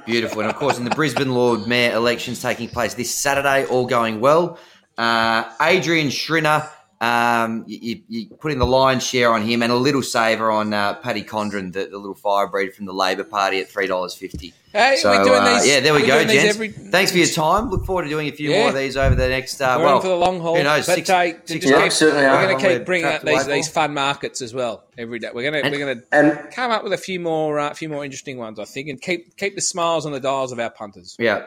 Beautiful. 0.05 0.41
And 0.41 0.51
of 0.51 0.57
course, 0.57 0.79
in 0.79 0.85
the 0.85 0.91
Brisbane 0.91 1.33
Lord 1.33 1.67
Mayor 1.67 1.95
elections 1.95 2.41
taking 2.43 2.69
place 2.69 2.95
this 2.95 3.15
Saturday, 3.15 3.67
all 3.67 3.87
going 3.87 4.21
well. 4.21 4.59
Uh, 4.99 5.45
Adrian 5.61 6.09
Schrinner, 6.09 6.69
um, 7.01 7.65
you, 7.67 7.79
you, 7.83 8.03
you 8.09 8.27
put 8.37 8.53
in 8.53 8.59
the 8.59 8.67
lion's 8.67 9.03
share 9.05 9.31
on 9.33 9.43
him 9.43 9.63
and 9.63 9.71
a 9.71 9.77
little 9.77 10.03
saver 10.03 10.51
on 10.51 10.73
uh, 10.73 10.95
Paddy 10.95 11.23
Condren, 11.23 11.73
the, 11.73 11.87
the 11.87 11.99
little 11.99 12.15
firebreed 12.15 12.73
from 12.75 12.87
the 12.87 12.93
Labor 12.95 13.25
Party 13.25 13.61
at 13.61 13.69
$3.50. 13.71 14.53
Hey, 14.73 14.97
So, 14.97 15.11
we're 15.11 15.25
doing 15.25 15.43
uh, 15.43 15.55
these. 15.59 15.67
yeah, 15.69 15.81
there 15.81 15.93
we 15.95 16.07
go, 16.07 16.23
gents. 16.25 16.55
every- 16.55 16.69
Thanks 16.71 17.13
for 17.13 17.19
your 17.19 17.27
time. 17.27 17.69
Look 17.71 17.85
forward 17.85 18.05
to 18.05 18.09
doing 18.09 18.29
a 18.29 18.33
few 18.33 18.51
Yeah. 18.51 18.61
more 18.61 18.69
of 18.71 18.75
these 18.75 18.97
over 18.97 19.15
the 19.15 19.29
next, 19.29 19.61
uh, 19.61 19.75
We're 19.79 19.85
well, 19.85 19.97
in 19.97 20.03
for 20.03 20.09
the 20.09 20.17
long 20.17 20.41
haul. 20.41 20.57
who 20.57 20.63
knows, 20.63 20.87
But 20.87 20.95
six- 20.97 21.07
take- 21.09 21.37
six 21.49 21.67
Yeah, 21.67 21.83
keep- 21.83 21.93
certainly 21.93 22.25
we're 22.25 22.31
going 22.47 22.59
to 22.59 22.67
We're 22.67 22.79
keep 22.79 22.87
bringing 22.87 23.07
out 23.11 23.25
these, 23.25 23.47
these 23.47 23.69
fun 23.69 23.93
markets 23.95 24.41
as 24.41 24.55
well 24.55 24.85
every 24.97 25.19
day. 25.19 25.29
We're 25.35 25.51
going 25.51 25.63
to 25.65 25.71
we're 25.71 25.79
going 25.79 26.01
to 26.01 26.49
come 26.51 26.71
up 26.71 26.83
with 26.83 26.93
a 26.95 26.99
few 26.99 27.21
more 27.21 27.59
uh, 27.59 27.75
few 27.75 27.89
more 27.91 28.05
interesting 28.05 28.39
ones, 28.39 28.59
I 28.59 28.65
think, 28.65 28.89
and 28.89 29.01
keep 29.01 29.37
keep 29.37 29.55
the 29.55 29.61
smiles 29.61 30.07
on 30.07 30.13
the 30.13 30.21
dials 30.21 30.53
of 30.53 30.59
our 30.59 30.71
punters. 30.71 31.15
Yeah, 31.19 31.45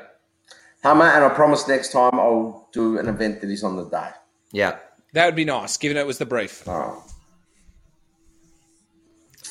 Hammer, 0.83 1.05
and 1.05 1.23
I 1.25 1.29
promise 1.29 1.67
next 1.67 1.91
time 1.91 2.11
I'll 2.13 2.67
do 2.71 2.97
an 2.99 3.07
event 3.07 3.41
that 3.41 3.49
is 3.49 3.63
on 3.63 3.75
the 3.77 3.85
day. 3.85 4.09
yeah. 4.51 4.75
That 5.13 5.25
would 5.25 5.35
be 5.35 5.45
nice, 5.45 5.77
given 5.77 5.97
it 5.97 6.05
was 6.05 6.17
the 6.17 6.25
brief. 6.25 6.67
All 6.67 6.79
right. 6.79 6.97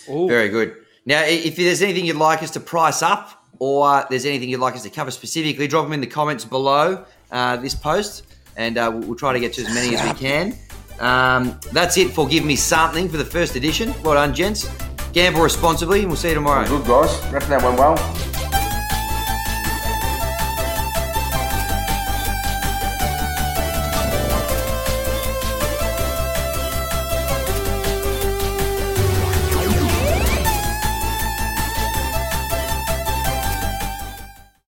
Ooh. 0.08 0.28
Very 0.28 0.48
good. 0.48 0.76
Now, 1.04 1.22
if 1.24 1.56
there's 1.56 1.82
anything 1.82 2.06
you'd 2.06 2.16
like 2.16 2.42
us 2.42 2.50
to 2.52 2.60
price 2.60 3.02
up, 3.02 3.44
or 3.58 4.04
there's 4.08 4.24
anything 4.24 4.48
you'd 4.48 4.60
like 4.60 4.74
us 4.74 4.82
to 4.84 4.90
cover 4.90 5.10
specifically, 5.10 5.66
drop 5.66 5.84
them 5.84 5.92
in 5.92 6.00
the 6.00 6.06
comments 6.06 6.44
below 6.44 7.04
uh, 7.32 7.56
this 7.56 7.74
post, 7.74 8.24
and 8.56 8.78
uh, 8.78 8.90
we'll, 8.92 9.08
we'll 9.08 9.16
try 9.16 9.32
to 9.32 9.40
get 9.40 9.52
to 9.54 9.62
as 9.62 9.74
many 9.74 9.96
as 9.96 10.02
we 10.06 10.18
can. 10.18 10.54
Um, 11.00 11.58
that's 11.72 11.96
it 11.96 12.10
for 12.10 12.26
Give 12.26 12.44
Me 12.44 12.56
Something 12.56 13.08
for 13.08 13.16
the 13.16 13.24
first 13.24 13.56
edition. 13.56 13.94
Well 14.02 14.14
done, 14.14 14.34
gents. 14.34 14.68
Gamble 15.12 15.40
responsibly, 15.40 16.00
and 16.00 16.08
we'll 16.08 16.16
see 16.16 16.28
you 16.28 16.34
tomorrow. 16.34 16.66
Good, 16.68 16.86
guys. 16.86 17.32
Reckon 17.32 17.50
that 17.50 17.62
went 17.62 17.78
well. 17.78 18.37